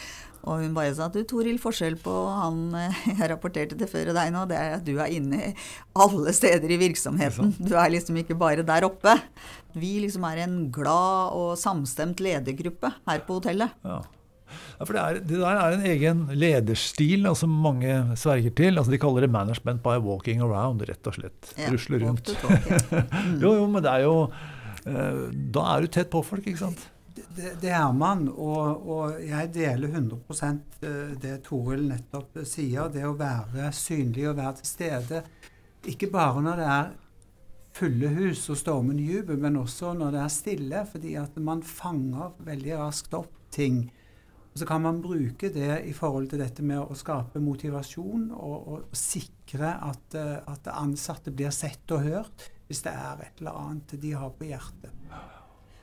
Og 0.49 0.63
hun 0.63 0.75
bare 0.77 0.93
sa 0.95 1.09
at 1.09 1.17
du 1.17 1.25
Toril, 1.29 1.59
forskjell 1.61 1.99
på 2.01 2.13
han 2.31 2.61
eh, 2.79 3.01
jeg 3.19 3.31
rapporterte 3.33 3.79
til 3.79 3.91
før 3.91 4.13
og 4.13 4.19
deg 4.21 4.31
nå, 4.35 4.45
det 4.51 4.59
er 4.59 4.77
at 4.79 4.85
du 4.87 4.95
er 4.97 5.13
inne 5.13 5.53
alle 5.99 6.35
steder 6.37 6.71
i 6.73 6.79
virksomheten. 6.81 7.57
Du 7.59 7.75
er 7.75 7.91
liksom 7.93 8.21
ikke 8.23 8.39
bare 8.39 8.67
der 8.67 8.87
oppe. 8.87 9.17
Vi 9.79 9.99
liksom 10.05 10.25
er 10.29 10.45
en 10.45 10.61
glad 10.75 11.35
og 11.37 11.59
samstemt 11.61 12.23
ledergruppe 12.25 12.93
her 13.09 13.27
på 13.27 13.41
hotellet. 13.41 13.75
Ja. 13.85 14.01
Ja, 14.79 14.85
for 14.85 14.97
det, 14.97 15.03
er, 15.03 15.23
det, 15.23 15.41
der 15.41 15.63
er 15.63 15.77
en 15.77 15.87
egen 15.93 16.21
lederstil 16.39 17.25
som 17.25 17.31
altså 17.33 17.49
mange 17.51 17.97
sverger 18.21 18.55
til. 18.61 18.79
Altså 18.79 18.95
de 18.95 19.01
kaller 19.03 19.27
det 19.27 19.33
'management 19.35 19.83
by 19.85 19.97
walking 20.05 20.43
around', 20.45 20.85
rett 20.89 21.07
og 21.07 21.19
slett. 21.19 21.55
Ja, 21.59 21.73
Rusle 21.73 22.01
rundt. 22.05 22.35
Talk, 22.43 22.71
ja. 22.71 23.03
mm. 23.11 23.41
jo, 23.45 23.55
jo, 23.55 23.67
men 23.67 23.83
det 23.83 23.91
er 23.91 24.07
jo 24.07 24.15
eh, 24.87 25.27
Da 25.55 25.67
er 25.75 25.81
du 25.81 25.87
tett 25.87 26.11
på 26.11 26.23
folk, 26.23 26.47
ikke 26.47 26.65
sant? 26.67 26.89
Det, 27.39 27.57
det 27.63 27.71
er 27.71 27.93
man, 27.93 28.29
og, 28.29 28.89
og, 28.89 29.19
jeg 29.23 29.51
deler 29.55 29.89
100 29.89 30.17
eh, 30.83 31.19
det 31.23 31.43
Toril 31.47 31.85
nettopp 31.89 32.41
sier. 32.45 32.89
Det 32.93 33.05
å 33.07 33.17
være 33.19 33.73
synlig 33.73 34.29
og 34.31 34.39
være 34.39 34.57
til 34.61 34.73
stede. 34.73 35.23
Ikke 35.87 36.11
bare 36.11 36.43
når 36.43 36.63
det 36.63 36.73
er 36.79 36.89
fulle 37.79 38.11
hus 38.17 38.49
og 38.51 38.59
stormende 38.59 39.05
jubel, 39.07 39.39
men 39.39 39.59
også 39.61 39.93
når 39.97 40.15
det 40.15 40.23
er 40.23 40.35
stille, 40.35 40.85
fordi 40.91 41.15
at 41.21 41.37
man 41.43 41.63
fanger 41.63 42.35
veldig 42.47 42.79
raskt 42.81 43.15
opp 43.19 43.33
ting. 43.55 43.87
Og 44.53 44.61
så 44.61 44.67
kan 44.69 44.83
man 44.83 45.03
bruke 45.05 45.51
det 45.55 45.83
i 45.87 45.95
forhold 45.95 46.31
til 46.33 46.43
dette 46.43 46.65
med 46.67 46.81
å 46.81 46.97
skape 46.99 47.43
motivasjon 47.43 48.31
og, 48.35 48.57
og 48.59 48.97
sikre 48.97 49.75
at, 49.87 50.17
uh, 50.19 50.41
at 50.51 50.71
ansatte 50.73 51.35
blir 51.35 51.53
sett 51.55 51.95
og 51.95 52.07
hørt 52.07 52.49
hvis 52.69 52.83
det 52.85 52.93
er 52.93 53.23
et 53.25 53.41
eller 53.41 53.57
annet 53.57 53.95
de 54.01 54.11
har 54.13 54.33
på 54.37 54.49
hjertet. 54.49 54.93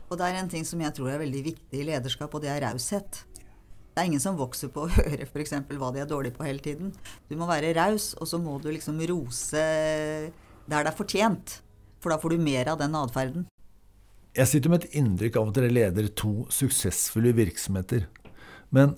Og 0.05 0.19
det 0.19 0.27
er 0.27 0.37
en 0.37 0.51
ting 0.51 0.65
som 0.67 0.81
jeg 0.83 0.93
tror 0.93 1.09
er 1.13 1.23
veldig 1.23 1.41
viktig 1.47 1.79
i 1.81 1.87
lederskap, 1.87 2.29
og 2.29 2.43
det 2.43 2.51
er 2.53 2.61
raushet. 2.67 3.23
Det 3.95 4.03
er 4.03 4.09
ingen 4.09 4.21
som 4.21 4.37
vokser 4.37 4.69
på 4.73 4.83
å 4.85 4.91
høre 4.99 5.25
f.eks. 5.25 5.55
hva 5.71 5.89
de 5.95 6.03
er 6.03 6.09
dårlige 6.09 6.37
på 6.37 6.45
hele 6.45 6.61
tiden. 6.61 6.91
Du 7.29 7.33
må 7.39 7.47
være 7.49 7.73
raus, 7.77 8.11
og 8.19 8.29
så 8.29 8.37
må 8.41 8.59
du 8.61 8.69
liksom 8.69 9.01
rose 9.09 9.65
der 10.65 10.85
det 10.85 10.91
er 10.91 10.97
fortjent. 10.97 11.59
For 12.03 12.13
da 12.13 12.19
får 12.21 12.35
du 12.35 12.43
mer 12.45 12.69
av 12.69 12.77
den 12.81 12.93
atferden. 12.97 13.47
Jeg 14.35 14.51
sitter 14.51 14.73
med 14.73 14.83
et 14.83 14.97
inntrykk 14.99 15.39
av 15.39 15.49
at 15.49 15.57
dere 15.57 15.71
leder 15.71 16.09
to 16.11 16.43
suksessfulle 16.51 17.31
virksomheter. 17.37 18.05
Men 18.75 18.95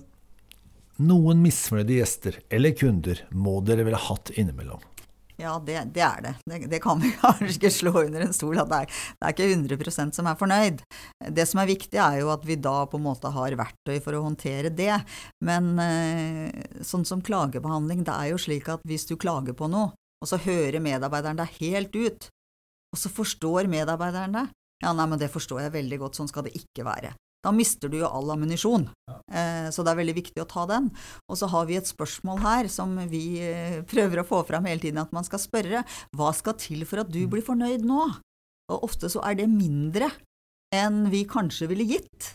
noen 0.98 1.42
misfornøyde 1.44 2.00
gjester 2.00 2.40
eller 2.50 2.74
kunder 2.78 3.22
må 3.30 3.60
dere 3.62 3.86
vel 3.86 3.96
ha 3.98 4.06
hatt 4.10 4.32
innimellom? 4.34 4.82
Ja, 5.38 5.52
det, 5.62 5.76
det 5.94 6.02
er 6.02 6.22
det. 6.22 6.32
det. 6.50 6.58
det. 6.66 6.80
kan 6.82 6.98
vi 6.98 7.12
kanskje 7.20 7.52
ikke 7.52 7.70
slå 7.70 7.92
under 8.00 8.24
en 8.24 8.34
stol. 8.34 8.58
at 8.58 8.70
det 8.72 8.80
er, 8.80 8.96
det 9.20 9.28
er 9.28 9.36
ikke 9.36 9.76
100 9.78 10.16
som 10.16 10.26
er 10.26 10.40
fornøyd. 10.40 10.82
Det 11.30 11.46
som 11.46 11.62
er 11.62 11.70
viktig, 11.70 12.00
er 12.02 12.18
jo 12.24 12.32
at 12.34 12.42
vi 12.46 12.56
da 12.58 12.80
på 12.90 12.98
en 12.98 13.06
måte 13.06 13.30
har 13.30 13.54
verktøy 13.60 14.00
for 14.02 14.18
å 14.18 14.24
håndtere 14.26 14.74
det. 14.74 14.96
Men 15.46 15.78
eh, 15.78 16.82
sånn 16.82 17.06
som 17.06 17.22
klagebehandling, 17.22 18.02
det 18.08 18.16
er 18.16 18.32
jo 18.32 18.42
slik 18.42 18.66
at 18.74 18.82
hvis 18.88 19.06
du 19.06 19.14
klager 19.14 19.54
på 19.54 19.70
noe, 19.70 19.94
og 20.18 20.26
så 20.26 20.40
hører 20.42 20.82
medarbeideren 20.82 21.38
deg 21.38 21.54
helt 21.60 21.94
ut, 21.94 22.30
og 22.90 22.98
så 22.98 23.12
forstår 23.12 23.70
medarbeideren 23.70 24.34
deg 24.34 24.54
ja, 24.82 24.92
nei, 24.94 25.08
men 25.10 25.18
det 25.18 25.30
forstår 25.32 25.64
jeg 25.64 25.74
veldig 25.74 25.98
godt, 26.04 26.18
sånn 26.18 26.28
skal 26.30 26.44
det 26.46 26.54
ikke 26.58 26.84
være. 26.86 27.10
Da 27.44 27.52
mister 27.54 27.90
du 27.90 28.00
jo 28.00 28.08
all 28.10 28.32
ammunisjon. 28.34 28.88
Eh, 29.30 29.68
så 29.70 29.84
det 29.84 29.92
er 29.92 30.00
veldig 30.00 30.16
viktig 30.16 30.42
å 30.42 30.48
ta 30.50 30.64
den. 30.70 30.88
Og 31.30 31.38
så 31.38 31.48
har 31.52 31.68
vi 31.68 31.78
et 31.78 31.88
spørsmål 31.88 32.40
her 32.42 32.70
som 32.72 32.96
vi 33.10 33.38
eh, 33.44 33.80
prøver 33.88 34.22
å 34.22 34.26
få 34.26 34.42
fram 34.48 34.66
hele 34.66 34.82
tiden, 34.82 34.98
at 35.02 35.14
man 35.14 35.26
skal 35.26 35.42
spørre 35.42 35.84
hva 36.18 36.32
skal 36.34 36.58
til 36.58 36.82
for 36.88 37.04
at 37.04 37.12
du 37.14 37.22
blir 37.30 37.44
fornøyd 37.46 37.86
nå? 37.86 38.08
Og 38.68 38.88
ofte 38.90 39.10
så 39.12 39.22
er 39.24 39.38
det 39.38 39.46
mindre 39.52 40.10
enn 40.74 41.06
vi 41.12 41.22
kanskje 41.28 41.70
ville 41.70 41.86
gitt. 41.88 42.32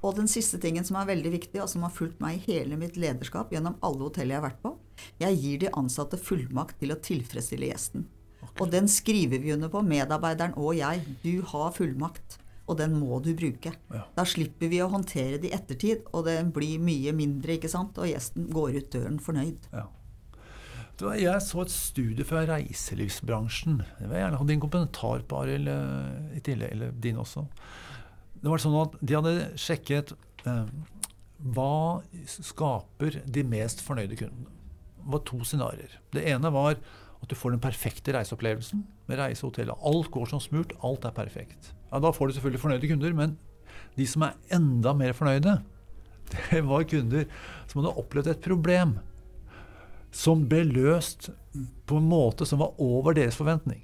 Og 0.00 0.16
den 0.16 0.30
siste 0.32 0.58
tingen 0.58 0.86
som 0.88 0.96
er 0.96 1.10
veldig 1.12 1.34
viktig, 1.36 1.60
og 1.60 1.68
som 1.70 1.84
har 1.84 1.92
fulgt 1.94 2.22
meg 2.24 2.40
i 2.40 2.56
hele 2.56 2.78
mitt 2.80 2.96
lederskap 2.98 3.52
gjennom 3.52 3.76
alle 3.84 4.06
hoteller 4.06 4.34
jeg 4.34 4.40
har 4.40 4.48
vært 4.48 4.62
på, 4.64 4.72
jeg 5.20 5.40
gir 5.42 5.60
de 5.60 5.74
ansatte 5.76 6.18
fullmakt 6.20 6.80
til 6.80 6.94
å 6.94 6.98
tilfredsstille 7.04 7.68
gjesten. 7.68 8.08
Okay. 8.40 8.56
Og 8.64 8.72
den 8.72 8.88
skriver 8.88 9.42
vi 9.44 9.52
under 9.52 9.70
på, 9.70 9.84
medarbeideren 9.84 10.56
og 10.56 10.72
jeg. 10.78 11.04
Du 11.20 11.44
har 11.52 11.74
fullmakt 11.76 12.39
og 12.70 12.78
den 12.78 12.94
må 12.98 13.18
du 13.24 13.32
bruke. 13.36 13.72
Ja. 13.90 14.04
Da 14.16 14.24
slipper 14.28 14.70
vi 14.70 14.80
å 14.82 14.90
håndtere 14.92 15.40
det 15.42 15.50
i 15.50 15.56
ettertid, 15.56 16.04
og 16.14 16.28
det 16.28 16.38
blir 16.54 16.82
mye 16.82 17.14
mindre, 17.16 17.56
ikke 17.58 17.70
sant? 17.72 17.98
og 17.98 18.08
gjesten 18.08 18.46
går 18.54 18.78
ut 18.78 18.92
døren 18.94 19.18
fornøyd. 19.22 19.66
Ja. 19.74 19.88
Jeg 21.16 21.40
så 21.40 21.62
et 21.62 21.72
studie 21.72 22.26
fra 22.28 22.42
reiselivsbransjen. 22.44 23.78
Det 23.80 24.04
vil 24.04 24.18
jeg 24.18 24.24
gjerne 24.26 24.40
ha 24.40 24.46
din 24.50 24.60
kommentar 24.60 25.22
på, 25.24 25.38
Arild, 25.40 25.70
eh, 25.72 26.36
i 26.36 26.42
tillegg, 26.44 26.74
eller 26.76 26.92
din 26.92 27.20
også. 27.22 27.46
Det 28.40 28.48
var 28.52 28.60
sånn 28.60 28.76
at 28.82 28.98
De 29.00 29.16
hadde 29.16 29.32
sjekket 29.60 30.12
eh, 30.44 30.68
hva 31.56 32.02
skaper 32.28 33.22
de 33.24 33.44
mest 33.48 33.80
fornøyde 33.84 34.18
kundene. 34.20 34.52
Det 35.00 35.14
var 35.14 35.24
to 35.24 35.40
scenarioer. 35.40 35.96
Det 36.12 36.26
ene 36.28 36.52
var 36.52 36.76
at 36.76 37.28
du 37.32 37.36
får 37.36 37.54
den 37.54 37.64
perfekte 37.64 38.12
reiseopplevelsen 38.16 38.84
med 39.08 39.20
reise 39.20 39.44
og 39.44 39.54
hotell. 39.54 39.72
Alt 39.72 40.12
går 40.12 40.28
som 40.34 40.42
smurt. 40.42 40.76
Alt 40.84 41.08
er 41.08 41.16
perfekt. 41.16 41.72
Ja, 41.90 41.98
Da 41.98 42.12
får 42.14 42.28
du 42.28 42.36
selvfølgelig 42.36 42.62
fornøyde 42.62 42.90
kunder, 42.90 43.14
men 43.18 43.36
de 43.96 44.06
som 44.06 44.22
er 44.22 44.38
enda 44.54 44.94
mer 44.94 45.12
fornøyde, 45.16 45.60
det 46.50 46.64
var 46.66 46.86
kunder 46.86 47.26
som 47.66 47.80
hadde 47.80 47.96
opplevd 47.98 48.30
et 48.30 48.44
problem 48.44 48.98
som 50.14 50.46
ble 50.50 50.64
løst 50.66 51.30
på 51.86 51.98
en 51.98 52.08
måte 52.10 52.46
som 52.46 52.62
var 52.62 52.78
over 52.82 53.14
deres 53.14 53.38
forventning. 53.38 53.82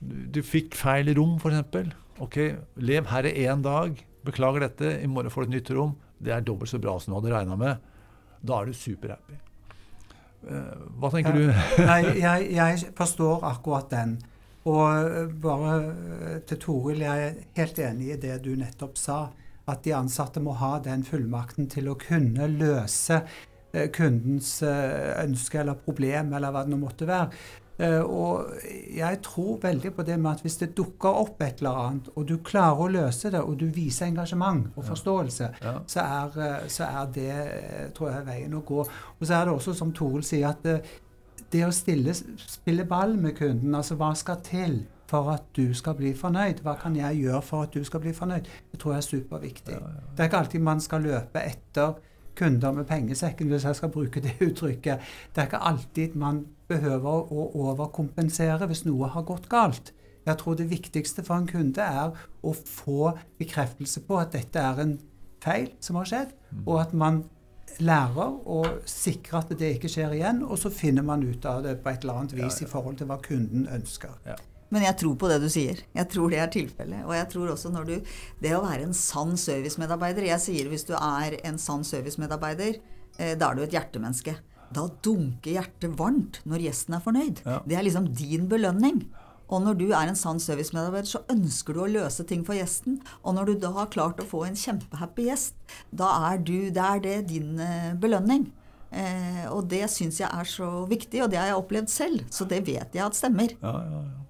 Du, 0.00 0.42
fikk 0.44 0.76
feil 0.76 1.08
rom, 1.16 1.38
f.eks. 1.40 1.94
Ok, 2.22 2.36
lev 2.84 3.08
her 3.10 3.28
i 3.28 3.46
én 3.48 3.64
dag. 3.64 3.96
Beklager 4.26 4.66
dette. 4.66 4.92
I 5.00 5.08
morgen 5.08 5.32
får 5.32 5.44
du 5.44 5.48
et 5.48 5.56
nytt 5.56 5.72
rom. 5.76 5.96
Det 6.20 6.32
er 6.32 6.44
dobbelt 6.44 6.70
så 6.70 6.80
bra 6.80 6.96
som 7.00 7.12
du 7.12 7.18
hadde 7.18 7.32
regna 7.32 7.56
med. 7.60 7.82
Da 8.44 8.60
er 8.60 8.68
du 8.68 8.76
superhappy. 8.76 9.40
Uh, 10.46 10.86
hva 11.00 11.10
tenker 11.10 11.34
du? 11.34 11.48
Nei, 11.80 12.00
jeg, 12.26 12.50
jeg 12.54 12.92
forstår 12.96 13.44
akkurat 13.48 13.88
den. 13.92 14.18
Og 14.66 14.84
eh, 14.92 15.26
bare 15.42 15.74
eh, 15.80 16.38
til 16.46 16.62
Toril, 16.62 17.04
jeg 17.06 17.26
er 17.26 17.42
helt 17.58 17.82
enig 17.82 18.14
i 18.14 18.22
det 18.22 18.38
du 18.44 18.54
nettopp 18.58 18.98
sa. 18.98 19.20
At 19.66 19.82
de 19.82 19.94
ansatte 19.96 20.42
må 20.42 20.54
ha 20.60 20.76
den 20.82 21.02
fullmakten 21.06 21.70
til 21.70 21.90
å 21.90 21.98
kunne 21.98 22.48
løse 22.50 23.20
eh, 23.72 23.86
kundens 23.94 24.58
ønske 24.62 25.62
eller 25.62 25.78
problem, 25.86 26.34
eller 26.34 26.54
hva 26.54 26.66
det 26.66 26.74
nå 26.74 26.82
måtte 26.82 27.08
være. 27.08 27.62
Og 28.08 28.54
jeg 28.96 29.18
tror 29.20 29.58
veldig 29.60 29.90
på 29.92 30.04
det 30.08 30.14
med 30.16 30.30
at 30.30 30.40
hvis 30.46 30.54
det 30.62 30.70
dukker 30.78 31.18
opp 31.20 31.42
et 31.44 31.58
eller 31.60 31.80
annet, 31.82 32.06
og 32.16 32.24
du 32.24 32.38
klarer 32.40 32.78
å 32.80 32.86
løse 32.88 33.28
det, 33.34 33.42
og 33.44 33.58
du 33.60 33.66
viser 33.68 34.06
engasjement 34.06 34.70
og 34.72 34.86
forståelse, 34.86 35.50
ja. 35.60 35.74
Ja. 35.74 35.74
Så, 35.84 36.06
er, 36.06 36.70
så, 36.72 36.86
er, 36.86 37.10
det 37.12 37.90
tror 37.98 38.14
jeg, 38.14 38.24
veien 38.30 38.56
å 38.56 38.62
gå. 38.64 38.80
Og 38.80 39.20
så 39.20 39.36
er 39.36 39.44
det 39.44 39.58
også, 39.58 39.76
som 39.76 39.92
Toril 39.92 40.24
sier, 40.24 40.54
at 40.54 40.64
det 41.52 41.62
å 41.66 41.72
stille, 41.74 42.14
spille 42.14 42.84
ball 42.88 43.16
med 43.20 43.36
kunden, 43.38 43.74
altså 43.74 43.96
hva 43.98 44.12
skal 44.18 44.42
til 44.46 44.80
for 45.10 45.30
at 45.30 45.44
du 45.56 45.70
skal 45.74 45.94
bli 45.98 46.12
fornøyd? 46.18 46.64
Hva 46.66 46.74
kan 46.80 46.96
jeg 46.98 47.22
gjøre 47.22 47.42
for 47.46 47.66
at 47.66 47.74
du 47.74 47.84
skal 47.86 48.02
bli 48.02 48.14
fornøyd? 48.16 48.48
Det 48.72 48.80
tror 48.82 48.96
jeg 48.96 49.04
er 49.04 49.06
superviktig. 49.06 49.76
Ja, 49.76 49.92
ja. 49.94 50.04
Det 50.10 50.24
er 50.24 50.30
ikke 50.30 50.42
alltid 50.42 50.64
man 50.66 50.82
skal 50.82 51.06
løpe 51.06 51.42
etter 51.42 51.94
kunder 52.36 52.72
med 52.76 52.84
pengesekken, 52.84 53.48
hvis 53.48 53.64
jeg 53.64 53.78
skal 53.78 53.92
bruke 53.94 54.20
det 54.20 54.34
uttrykket. 54.48 55.12
Det 55.34 55.42
er 55.42 55.50
ikke 55.50 55.62
alltid 55.70 56.16
man 56.18 56.42
behøver 56.68 57.30
å 57.32 57.46
overkompensere 57.54 58.68
hvis 58.68 58.84
noe 58.88 59.08
har 59.14 59.24
gått 59.28 59.48
galt. 59.52 59.92
Jeg 60.26 60.40
tror 60.40 60.56
det 60.58 60.70
viktigste 60.70 61.22
for 61.22 61.38
en 61.38 61.46
kunde 61.46 61.82
er 61.82 62.16
å 62.42 62.52
få 62.52 63.12
bekreftelse 63.38 64.02
på 64.08 64.18
at 64.18 64.34
dette 64.34 64.58
er 64.58 64.82
en 64.82 64.96
feil 65.42 65.70
som 65.80 66.00
har 66.00 66.08
skjedd, 66.10 66.32
mm. 66.50 66.64
og 66.66 66.80
at 66.82 66.94
man 66.98 67.22
lærer 67.84 68.36
og 68.48 68.82
sikre 68.88 69.42
at 69.42 69.54
det 69.58 69.74
ikke 69.76 69.90
skjer 69.92 70.14
igjen, 70.16 70.42
og 70.46 70.58
så 70.60 70.72
finner 70.72 71.04
man 71.06 71.24
ut 71.26 71.44
av 71.48 71.62
det 71.66 71.78
på 71.82 71.92
et 71.92 72.04
eller 72.04 72.22
annet 72.22 72.36
vis 72.36 72.60
ja, 72.60 72.64
ja. 72.64 72.66
i 72.66 72.70
forhold 72.70 73.00
til 73.00 73.10
hva 73.10 73.18
kunden 73.24 73.66
ønsker. 73.72 74.14
Ja. 74.26 74.36
Men 74.74 74.82
jeg 74.82 74.98
tror 74.98 75.14
på 75.18 75.28
det 75.30 75.38
du 75.44 75.46
sier. 75.52 75.78
Jeg 75.94 76.10
tror 76.10 76.32
det 76.32 76.40
er 76.42 76.50
tilfellet. 76.50 77.04
Og 77.06 77.14
jeg 77.14 77.28
tror 77.30 77.52
også 77.52 77.70
når 77.70 77.84
du 77.86 77.94
Det 78.42 78.50
å 78.56 78.64
være 78.64 78.88
en 78.88 78.96
sann 78.96 79.36
servicemedarbeider 79.38 80.26
Jeg 80.26 80.42
sier 80.42 80.70
hvis 80.72 80.86
du 80.88 80.94
er 80.98 81.38
en 81.46 81.58
sann 81.58 81.84
servicemedarbeider, 81.86 82.80
eh, 83.18 83.36
da 83.38 83.50
er 83.50 83.54
du 83.54 83.62
et 83.62 83.76
hjertemenneske. 83.76 84.34
Da 84.74 84.88
dunker 85.06 85.60
hjertet 85.60 85.94
varmt 85.98 86.40
når 86.44 86.66
gjesten 86.66 86.98
er 86.98 87.04
fornøyd. 87.04 87.44
Det 87.68 87.78
er 87.78 87.86
liksom 87.86 88.10
din 88.18 88.48
belønning. 88.50 89.04
Og 89.46 89.62
når 89.62 89.78
du 89.78 89.86
er 89.92 90.10
en 90.10 90.18
sann 90.18 90.40
servicemedarbeider, 90.42 91.08
så 91.08 91.22
ønsker 91.32 91.76
du 91.76 91.82
å 91.84 91.90
løse 91.90 92.26
ting 92.26 92.42
for 92.46 92.58
gjesten. 92.58 92.98
Og 93.22 93.36
når 93.36 93.50
du 93.50 93.54
da 93.62 93.72
har 93.76 93.92
klart 93.94 94.22
å 94.22 94.26
få 94.26 94.44
en 94.48 94.58
kjempehappy 94.58 95.28
gjest, 95.28 95.56
da 95.94 96.10
er, 96.32 96.42
du, 96.42 96.70
det 96.74 96.86
er 96.86 97.02
det 97.04 97.16
din 97.30 97.60
eh, 97.62 97.92
belønning. 98.00 98.48
Eh, 98.90 99.44
og 99.52 99.68
det 99.70 99.84
syns 99.92 100.20
jeg 100.22 100.30
er 100.30 100.50
så 100.50 100.70
viktig, 100.90 101.22
og 101.24 101.30
det 101.32 101.40
har 101.40 101.52
jeg 101.52 101.60
opplevd 101.62 101.92
selv. 101.92 102.26
Så 102.34 102.48
det 102.50 102.64
vet 102.66 102.96
jeg 102.96 103.06
at 103.06 103.18
stemmer. 103.18 103.54
Ja, 103.62 103.76
ja, 103.82 104.02
ja. 104.06 104.22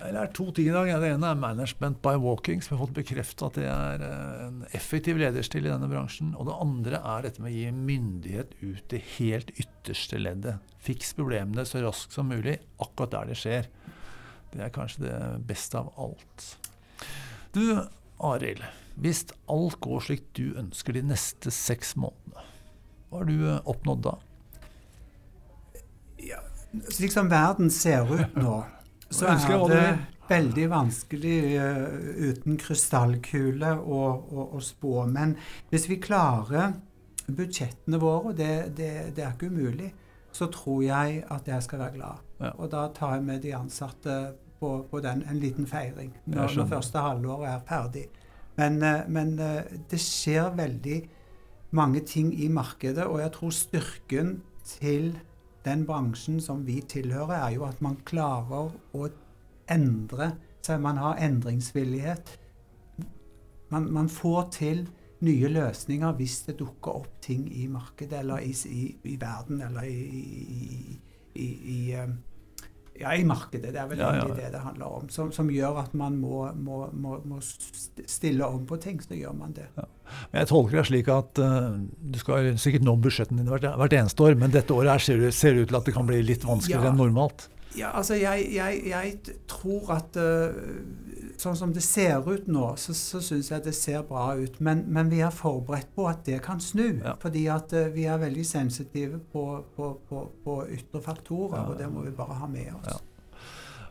Jeg 0.00 0.14
lært 0.16 0.32
to 0.32 0.46
ting 0.56 0.70
i 0.70 0.72
dag. 0.72 0.88
Det 1.02 1.10
ene 1.12 1.28
er 1.28 1.36
management 1.36 1.98
by 2.00 2.14
walking, 2.22 2.62
som 2.64 2.72
jeg 2.72 2.78
har 2.78 2.86
fått 2.86 2.96
bekrefta 2.96 3.48
at 3.50 3.58
det 3.60 3.66
er 3.68 4.04
eh, 4.06 4.44
en 4.46 4.62
effektiv 4.76 5.20
lederstil 5.20 5.66
i 5.66 5.72
denne 5.72 5.90
bransjen. 5.90 6.30
Og 6.40 6.48
det 6.48 6.56
andre 6.56 7.02
er 7.12 7.26
dette 7.26 7.44
med 7.44 7.52
å 7.52 7.58
gi 7.58 7.74
myndighet 7.76 8.54
ut 8.62 8.80
til 8.88 9.04
helt 9.18 9.52
ytterste 9.60 10.22
leddet. 10.22 10.72
Fiks 10.80 11.12
problemene 11.18 11.66
så 11.68 11.84
raskt 11.84 12.16
som 12.16 12.32
mulig, 12.32 12.56
akkurat 12.80 13.12
der 13.12 13.28
det 13.28 13.38
skjer. 13.42 13.68
Det 14.54 14.64
er 14.64 14.72
kanskje 14.72 15.04
det 15.04 15.20
beste 15.52 15.84
av 15.84 15.92
alt. 16.00 16.48
Du, 17.52 17.60
Arild. 18.24 18.64
Hvis 19.00 19.26
alt 19.52 19.78
går 19.84 20.08
slik 20.08 20.26
du 20.36 20.56
ønsker 20.60 20.96
de 20.96 21.04
neste 21.12 21.52
seks 21.52 21.92
månedene, 22.00 22.48
hva 23.10 23.20
har 23.20 23.28
du 23.28 23.36
eh, 23.36 23.62
oppnådd 23.68 24.04
da? 24.08 24.16
Ja, 26.24 26.40
slik 26.88 27.12
som 27.12 27.28
verden 27.28 27.68
ser 27.68 28.08
ut 28.08 28.36
nå 28.40 28.62
så 29.10 29.26
er, 29.26 29.64
det, 29.70 29.84
veldig 30.30 30.66
vanskelig 30.70 31.38
uh, 31.58 32.28
uten 32.30 32.58
krystallkule 32.60 33.72
å, 33.78 34.02
å, 34.30 34.46
å, 34.54 34.60
spå. 34.62 35.04
Men 35.10 35.34
hvis 35.72 35.88
vi 35.90 35.98
klarer 36.02 36.76
budsjettene 37.30 37.98
våre, 38.02 38.30
og 38.30 38.38
det, 38.38 38.76
det, 38.78 38.92
det, 39.16 39.24
er 39.24 39.34
ikke 39.34 39.50
umulig, 39.50 39.90
så 40.34 40.46
tror 40.52 40.84
jeg 40.86 41.24
at 41.30 41.48
jeg 41.50 41.66
skal 41.66 41.82
være 41.82 41.96
glad. 41.98 42.24
Ja. 42.40 42.52
Og 42.56 42.70
da 42.72 42.86
tar 42.94 43.16
jeg 43.18 43.26
med 43.26 43.42
de 43.42 43.54
ansatte 43.58 44.18
på, 44.60 44.74
på 44.90 45.00
den, 45.02 45.24
en 45.28 45.40
liten 45.40 45.66
feiring 45.66 46.12
når, 46.28 46.54
når 46.56 46.68
første 46.76 47.02
halvår 47.02 47.46
er 47.50 47.64
ferdig. 47.66 48.06
Men, 48.60 48.78
uh, 48.84 49.02
men 49.10 49.34
uh, 49.40 49.64
det 49.90 49.98
skjer 50.02 50.54
veldig 50.58 51.00
mange 51.74 52.02
ting 52.06 52.32
i 52.34 52.48
markedet, 52.50 53.06
og 53.06 53.20
jeg 53.22 53.34
tror 53.34 53.52
styrken 53.54 54.32
til 54.66 55.12
den 55.64 55.84
bransjen 55.86 56.40
som 56.40 56.64
vi 56.66 56.80
tilhører, 56.80 57.36
er 57.46 57.56
jo 57.56 57.66
at 57.68 57.82
man 57.84 57.98
klarer 58.08 58.70
å 58.96 59.08
endre 59.70 60.32
seg. 60.64 60.80
Man 60.80 61.00
har 61.00 61.20
endringsvillighet. 61.20 62.38
Man, 63.70 63.90
man, 63.92 64.08
får 64.08 64.48
til 64.56 64.88
nye 65.20 65.50
løsninger 65.52 66.16
hvis 66.18 66.40
det 66.48 66.56
dukker 66.58 67.02
opp 67.02 67.20
ting 67.22 67.44
i 67.52 67.68
markedet 67.70 68.22
eller 68.22 68.42
i, 68.42 68.54
i, 68.66 68.86
i 69.12 69.16
verden 69.20 69.60
eller 69.62 69.86
i, 69.86 70.96
i 71.38 71.78
um, 72.00 72.16
ja, 73.00 73.14
i 73.16 73.24
markedet. 73.24 73.72
Det 73.74 73.80
er 73.80 73.88
vel 73.90 74.00
ja, 74.02 74.10
egentlig 74.14 74.36
det 74.38 74.50
det 74.54 74.62
handler 74.64 74.96
om. 74.98 75.06
Som, 75.12 75.30
som 75.32 75.50
gjør 75.52 75.80
at 75.82 75.94
man 75.96 76.18
må, 76.20 76.42
må, 76.56 76.82
må, 76.92 77.16
må, 77.26 77.40
stille 77.40 78.46
om 78.46 78.66
på 78.68 78.78
ting. 78.82 79.00
Så 79.02 79.16
gjør 79.18 79.36
man 79.36 79.54
det. 79.56 79.68
Jeg 80.34 80.50
tolker 80.50 80.80
det 80.80 80.86
slik 80.90 81.08
at 81.12 81.40
uh, 81.42 81.78
du 81.80 82.18
skal 82.20 82.52
sikkert 82.60 82.84
nå 82.86 82.96
budsjettene 83.00 83.42
dine 83.42 83.54
hvert, 83.54 83.70
hvert, 83.80 83.96
eneste 84.02 84.26
år, 84.26 84.36
men 84.40 84.52
dette 84.54 84.76
året 84.76 85.04
ser 85.04 85.22
det 85.22 85.32
ser 85.36 85.58
ut 85.58 85.70
til 85.70 85.80
at 85.80 85.88
det 85.88 85.96
kan 85.96 86.08
bli 86.08 86.20
litt 86.26 86.46
vanskeligere 86.46 86.92
enn 86.92 87.00
normalt. 87.00 87.48
Ja, 87.78 87.92
altså 87.94 88.16
jeg, 88.18 88.48
jeg, 88.54 88.82
jeg 88.90 89.36
tror 89.48 89.92
at 89.94 90.16
uh, 90.18 90.54
sånn 91.40 91.56
som 91.56 91.74
det 91.74 91.82
ser 91.86 92.26
ut 92.26 92.48
nå, 92.50 92.64
så, 92.80 92.94
så 92.96 93.20
syns 93.22 93.52
jeg 93.52 93.62
det 93.64 93.74
ser 93.78 94.02
bra 94.08 94.32
ut. 94.38 94.58
Men, 94.60 94.84
men, 94.90 95.10
vi 95.12 95.22
er 95.22 95.30
forberedt 95.34 95.92
på 95.94 96.08
at 96.10 96.24
det 96.26 96.40
kan 96.44 96.60
snu. 96.62 96.98
Ja. 96.98 97.14
Fordi 97.22 97.46
at 97.52 97.74
uh, 97.76 97.86
vi 97.94 98.08
er 98.10 98.18
veldig 98.22 98.46
sensitive 98.46 99.20
på, 99.32 99.44
på, 99.76 99.92
på, 100.08 100.24
på 100.44 100.58
ytre 100.74 101.04
faktorer, 101.04 101.60
ja, 101.60 101.68
og 101.70 101.78
det 101.78 101.92
må 101.92 102.04
vi 102.08 102.16
bare 102.16 102.40
ha 102.42 102.50
med 102.50 102.74
oss. 102.80 102.90
Ja. 102.90 102.98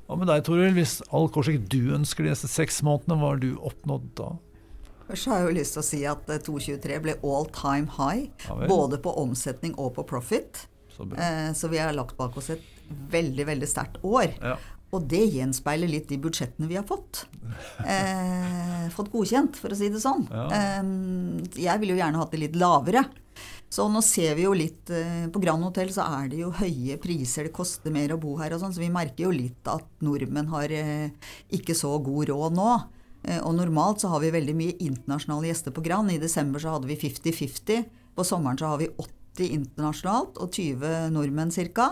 Hva 0.10 0.18
med 0.18 0.32
deg, 0.32 0.42
Toril? 0.42 0.74
Hvis 0.74 1.00
all 1.14 1.28
korsikt 1.30 1.68
du 1.70 1.94
ønsker 1.94 2.26
de 2.26 2.34
neste 2.34 2.50
seks 2.50 2.82
månedene, 2.86 3.20
hva 3.22 3.36
har 3.36 3.44
du 3.44 3.52
oppnådd 3.62 4.08
da? 4.18 4.32
Først 5.10 5.30
har 5.30 5.40
jeg 5.40 5.48
jo 5.48 5.54
lyst 5.58 5.76
til 5.76 5.82
å 5.82 5.86
si 5.86 6.00
at 6.06 6.28
2023 6.46 6.96
eh, 6.96 7.02
ble 7.02 7.16
all 7.26 7.48
time 7.54 7.90
high. 7.96 8.28
både 8.70 9.00
på 9.02 9.14
omsetning 9.22 9.74
og 9.78 9.96
på 9.96 10.06
profit. 10.10 10.68
Så, 11.00 11.08
eh, 11.16 11.54
så 11.56 11.72
vi 11.72 11.80
har 11.80 11.96
lagt 11.96 12.18
bak 12.20 12.36
oss 12.38 12.52
et 12.52 12.66
veldig, 13.14 13.46
veldig 13.48 13.70
sterkt 13.70 14.04
år. 14.04 14.36
Ja. 14.44 14.58
Og 14.90 15.06
det 15.06 15.22
gjenspeiler 15.36 15.90
litt 15.90 16.10
de 16.10 16.18
budsjettene 16.22 16.68
vi 16.68 16.78
har 16.80 16.86
fått. 16.90 17.24
Eh, 17.86 18.88
fått 18.94 19.12
godkjent, 19.14 19.60
for 19.62 19.72
å 19.72 19.78
si 19.78 19.88
det 19.94 20.02
sånn. 20.02 20.26
Ja. 20.34 20.48
Eh, 20.50 21.62
jeg 21.62 21.82
ville 21.82 21.96
jo 21.96 22.02
gjerne 22.02 22.22
hatt 22.22 22.34
det 22.34 22.42
litt 22.42 22.58
lavere. 22.60 23.06
Så 23.70 23.86
nå 23.86 24.02
ser 24.02 24.34
vi 24.34 24.48
jo 24.48 24.56
litt 24.58 24.90
eh, 24.90 25.28
På 25.30 25.40
Grand 25.40 25.62
Hotell 25.64 25.92
så 25.94 26.08
er 26.18 26.32
det 26.32 26.40
jo 26.42 26.50
høye 26.58 26.98
priser, 27.02 27.46
det 27.46 27.54
koster 27.56 27.94
mer 27.94 28.16
å 28.16 28.18
bo 28.20 28.34
her 28.42 28.56
og 28.56 28.64
sånn, 28.64 28.74
så 28.74 28.82
vi 28.82 28.90
merker 28.92 29.28
jo 29.28 29.34
litt 29.36 29.70
at 29.70 29.86
nordmenn 30.04 30.50
har 30.50 30.74
eh, 30.74 31.14
ikke 31.54 31.78
så 31.78 31.94
god 32.02 32.32
råd 32.34 32.58
nå. 32.58 32.72
Eh, 33.30 33.38
og 33.44 33.54
normalt 33.60 34.02
så 34.02 34.10
har 34.10 34.24
vi 34.24 34.34
veldig 34.34 34.58
mye 34.58 34.78
internasjonale 34.88 35.52
gjester 35.52 35.76
på 35.76 35.86
Grand. 35.86 36.10
I 36.10 36.22
desember 36.22 36.64
så 36.64 36.74
hadde 36.76 36.90
vi 36.90 36.98
50-50. 36.98 37.86
På 38.18 38.26
sommeren 38.26 38.58
så 38.58 38.74
har 38.74 38.82
vi 38.82 38.90
80 38.90 39.19
internasjonalt 39.48 40.40
og 40.42 40.52
20 40.56 41.10
nordmenn 41.16 41.52
ca. 41.52 41.88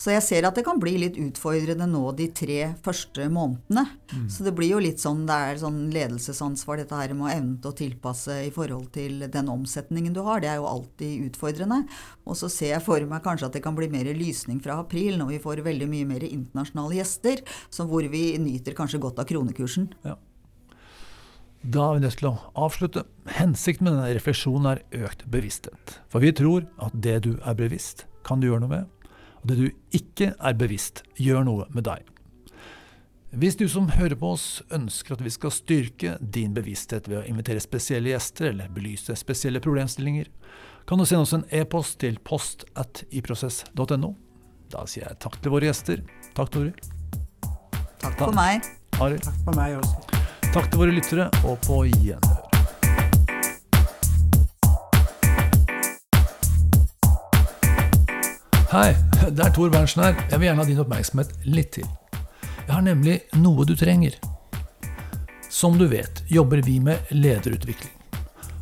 Så 0.00 0.12
jeg 0.14 0.24
ser 0.26 0.48
at 0.48 0.58
det 0.58 0.64
kan 0.66 0.80
bli 0.82 0.94
litt 1.00 1.18
utfordrende 1.20 1.88
nå 1.90 2.04
de 2.18 2.28
tre 2.34 2.58
første 2.84 3.28
månedene. 3.32 3.86
Mm. 4.12 4.28
Så 4.30 4.46
det 4.46 4.54
blir 4.56 4.74
jo 4.74 4.82
litt 4.82 5.02
sånn 5.02 5.24
det 5.28 5.38
er 5.48 5.60
sånn 5.62 5.80
ledelsesansvar, 5.94 6.82
dette 6.82 6.98
her 6.98 7.14
med 7.16 7.28
å 7.28 7.32
evne 7.34 7.60
til 7.62 7.72
å 7.72 7.78
tilpasse 7.82 8.38
i 8.46 8.52
forhold 8.54 8.90
til 8.94 9.26
den 9.32 9.52
omsetningen 9.52 10.16
du 10.16 10.22
har. 10.26 10.42
Det 10.42 10.52
er 10.52 10.60
jo 10.60 10.70
alltid 10.70 11.28
utfordrende. 11.30 11.82
Og 12.26 12.38
så 12.38 12.50
ser 12.52 12.76
jeg 12.76 12.86
for 12.86 13.08
meg 13.08 13.24
kanskje 13.24 13.48
at 13.48 13.56
det 13.58 13.64
kan 13.64 13.76
bli 13.78 13.90
mer 13.92 14.10
lysning 14.16 14.60
fra 14.62 14.78
april, 14.82 15.16
når 15.20 15.36
vi 15.36 15.44
får 15.44 15.64
veldig 15.66 15.88
mye 15.90 16.10
mer 16.14 16.26
internasjonale 16.26 17.00
gjester, 17.00 17.42
så 17.72 17.88
hvor 17.88 18.06
vi 18.12 18.26
nyter 18.42 18.76
kanskje 18.78 19.02
godt 19.02 19.22
av 19.22 19.28
kronekursen. 19.30 19.90
Ja. 20.06 20.18
Da 21.62 21.84
er 21.88 21.94
vi 21.94 22.02
nødt 22.02 22.16
til 22.18 22.26
å 22.32 22.38
avslutte. 22.58 23.04
Hensikten 23.38 23.86
med 23.86 23.94
denne 23.94 24.14
refleksjonen 24.16 24.66
er 24.72 25.04
økt 25.06 25.22
bevissthet. 25.30 25.98
For 26.10 26.24
vi 26.24 26.32
tror 26.34 26.66
at 26.82 26.96
det 27.04 27.20
du 27.22 27.36
er 27.38 27.54
bevisst, 27.54 28.08
kan 28.26 28.42
du 28.42 28.48
gjøre 28.48 28.64
noe 28.64 28.72
med. 28.72 29.12
Og 29.42 29.50
det 29.50 29.58
du 29.60 29.68
ikke 29.94 30.32
er 30.34 30.58
bevisst, 30.58 31.04
gjør 31.22 31.46
noe 31.46 31.68
med 31.70 31.86
deg. 31.86 32.02
Hvis 33.32 33.56
du 33.56 33.64
som 33.70 33.86
hører 33.94 34.18
på 34.18 34.34
oss 34.34 34.46
ønsker 34.74 35.14
at 35.14 35.22
vi 35.24 35.30
skal 35.32 35.54
styrke 35.54 36.18
din 36.20 36.52
bevissthet 36.52 37.06
ved 37.08 37.22
å 37.22 37.24
invitere 37.30 37.62
spesielle 37.64 38.10
gjester 38.10 38.50
eller 38.50 38.68
belyse 38.74 39.16
spesielle 39.16 39.62
problemstillinger, 39.62 40.28
kan 40.84 40.98
du 40.98 41.06
sende 41.06 41.24
oss 41.24 41.36
en 41.38 41.46
e-post 41.54 42.00
til 42.02 42.18
post 42.26 42.66
at 42.74 43.04
iprosess.no. 43.14 44.16
Da 44.72 44.84
sier 44.90 45.06
jeg 45.06 45.20
takk 45.22 45.38
til 45.40 45.54
våre 45.54 45.70
gjester. 45.70 46.02
Takk, 46.34 46.50
Tori. 46.52 46.74
Takk 48.02 48.18
for 48.18 48.34
meg. 48.36 48.66
Ari. 48.98 49.22
Takk 49.22 49.46
for 49.46 49.56
meg 49.56 49.78
også. 49.78 50.11
Takk 50.52 50.66
til 50.68 50.82
våre 50.82 50.92
lyttere, 50.92 51.24
og 51.48 51.54
på 51.64 51.78
gjenhør. 51.88 52.40
Hei, 58.68 58.90
det 59.32 59.46
er 59.46 59.54
Tor 59.56 59.72
Berntsen 59.72 60.02
her. 60.04 60.18
Jeg 60.28 60.42
vil 60.42 60.50
gjerne 60.50 60.60
ha 60.60 60.68
din 60.68 60.82
oppmerksomhet 60.82 61.32
litt 61.48 61.70
til. 61.78 61.86
Jeg 62.66 62.68
har 62.68 62.84
nemlig 62.84 63.14
noe 63.40 63.64
du 63.64 63.72
trenger. 63.80 64.18
Som 65.48 65.80
du 65.80 65.86
vet, 65.88 66.20
jobber 66.28 66.60
vi 66.68 66.76
med 66.84 67.00
lederutvikling. 67.16 67.96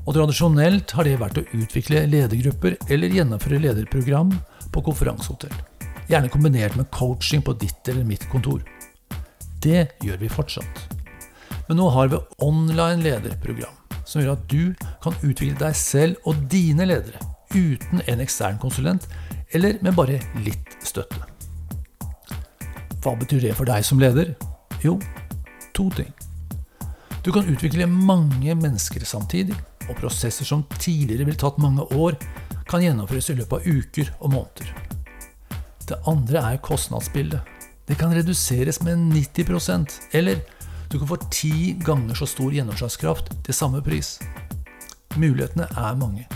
Og 0.07 0.15
tradisjonelt 0.15 0.95
har 0.95 1.11
det 1.11 1.19
vært 1.19 1.43
å 1.43 1.47
utvikle 1.59 2.05
ledergrupper 2.07 2.79
eller 2.87 3.19
gjennomføre 3.19 3.59
lederprogram 3.67 4.31
på 4.71 4.85
konferansehotell. 4.93 5.59
Gjerne 6.07 6.31
kombinert 6.31 6.79
med 6.79 6.87
coaching 6.95 7.43
på 7.43 7.59
ditt 7.59 7.91
eller 7.91 8.07
mitt 8.07 8.31
kontor. 8.31 8.63
Det 9.59 9.89
gjør 10.07 10.23
vi 10.23 10.31
fortsatt. 10.39 11.00
Men 11.71 11.79
nå 11.79 11.89
har 11.95 12.09
vi 12.11 12.19
online 12.43 13.05
lederprogram, 13.05 13.75
som 14.03 14.19
gjør 14.19 14.33
at 14.33 14.47
du 14.51 14.73
kan 15.05 15.15
utvikle 15.23 15.55
deg 15.55 15.77
selv 15.79 16.27
og 16.27 16.41
dine 16.51 16.83
ledere 16.83 17.21
uten 17.55 18.03
en 18.11 18.23
ekstern 18.25 18.59
konsulent, 18.59 19.07
eller 19.55 19.79
med 19.79 19.95
bare 19.95 20.17
litt 20.43 20.75
støtte. 20.83 21.23
Hva 23.05 23.15
betyr 23.23 23.47
det 23.47 23.55
for 23.55 23.71
deg 23.71 23.87
som 23.87 24.03
leder? 24.03 24.35
Jo, 24.83 24.97
to 25.71 25.87
ting. 25.95 26.11
Du 27.23 27.31
kan 27.31 27.47
utvikle 27.47 27.87
mange 27.87 28.59
mennesker 28.59 29.07
samtidig, 29.07 29.55
og 29.87 29.95
prosesser 30.03 30.51
som 30.51 30.67
tidligere 30.75 31.31
ville 31.31 31.39
tatt 31.39 31.63
mange 31.63 31.87
år, 31.95 32.19
kan 32.67 32.83
gjennomføres 32.83 33.31
i 33.31 33.39
løpet 33.39 33.61
av 33.63 33.79
uker 33.79 34.15
og 34.19 34.35
måneder. 34.35 34.75
Det 35.87 36.03
andre 36.11 36.49
er 36.51 36.65
kostnadsbildet. 36.67 37.47
Det 37.87 37.95
kan 37.99 38.11
reduseres 38.11 38.83
med 38.83 39.07
90% 39.15 40.01
eller 40.19 40.43
du 40.91 40.99
kan 40.99 41.09
få 41.09 41.17
ti 41.31 41.73
ganger 41.87 42.15
så 42.15 42.27
stor 42.27 42.53
gjennomslagskraft 42.53 43.31
til 43.47 43.55
samme 43.55 43.83
pris. 43.83 44.17
Mulighetene 45.17 45.69
er 45.79 45.99
mange. 45.99 46.27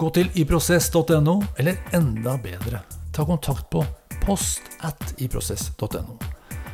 Gå 0.00 0.08
til 0.16 0.30
iprosess.no, 0.40 1.36
eller 1.60 1.76
enda 1.92 2.38
bedre, 2.40 2.80
ta 3.12 3.26
kontakt 3.28 3.68
på 3.72 3.84
post 4.24 4.64
at 4.80 5.14
iprosess.no. 5.20 6.16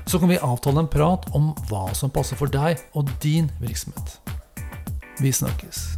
Så 0.07 0.19
kan 0.23 0.31
vi 0.31 0.39
avtale 0.39 0.85
en 0.85 0.91
prat 0.91 1.27
om 1.35 1.51
hva 1.67 1.89
som 1.95 2.15
passer 2.15 2.39
for 2.39 2.47
deg 2.47 2.79
og 2.95 3.11
din 3.23 3.51
virksomhet. 3.59 4.21
Vi 5.19 5.33
snakkes. 5.35 5.96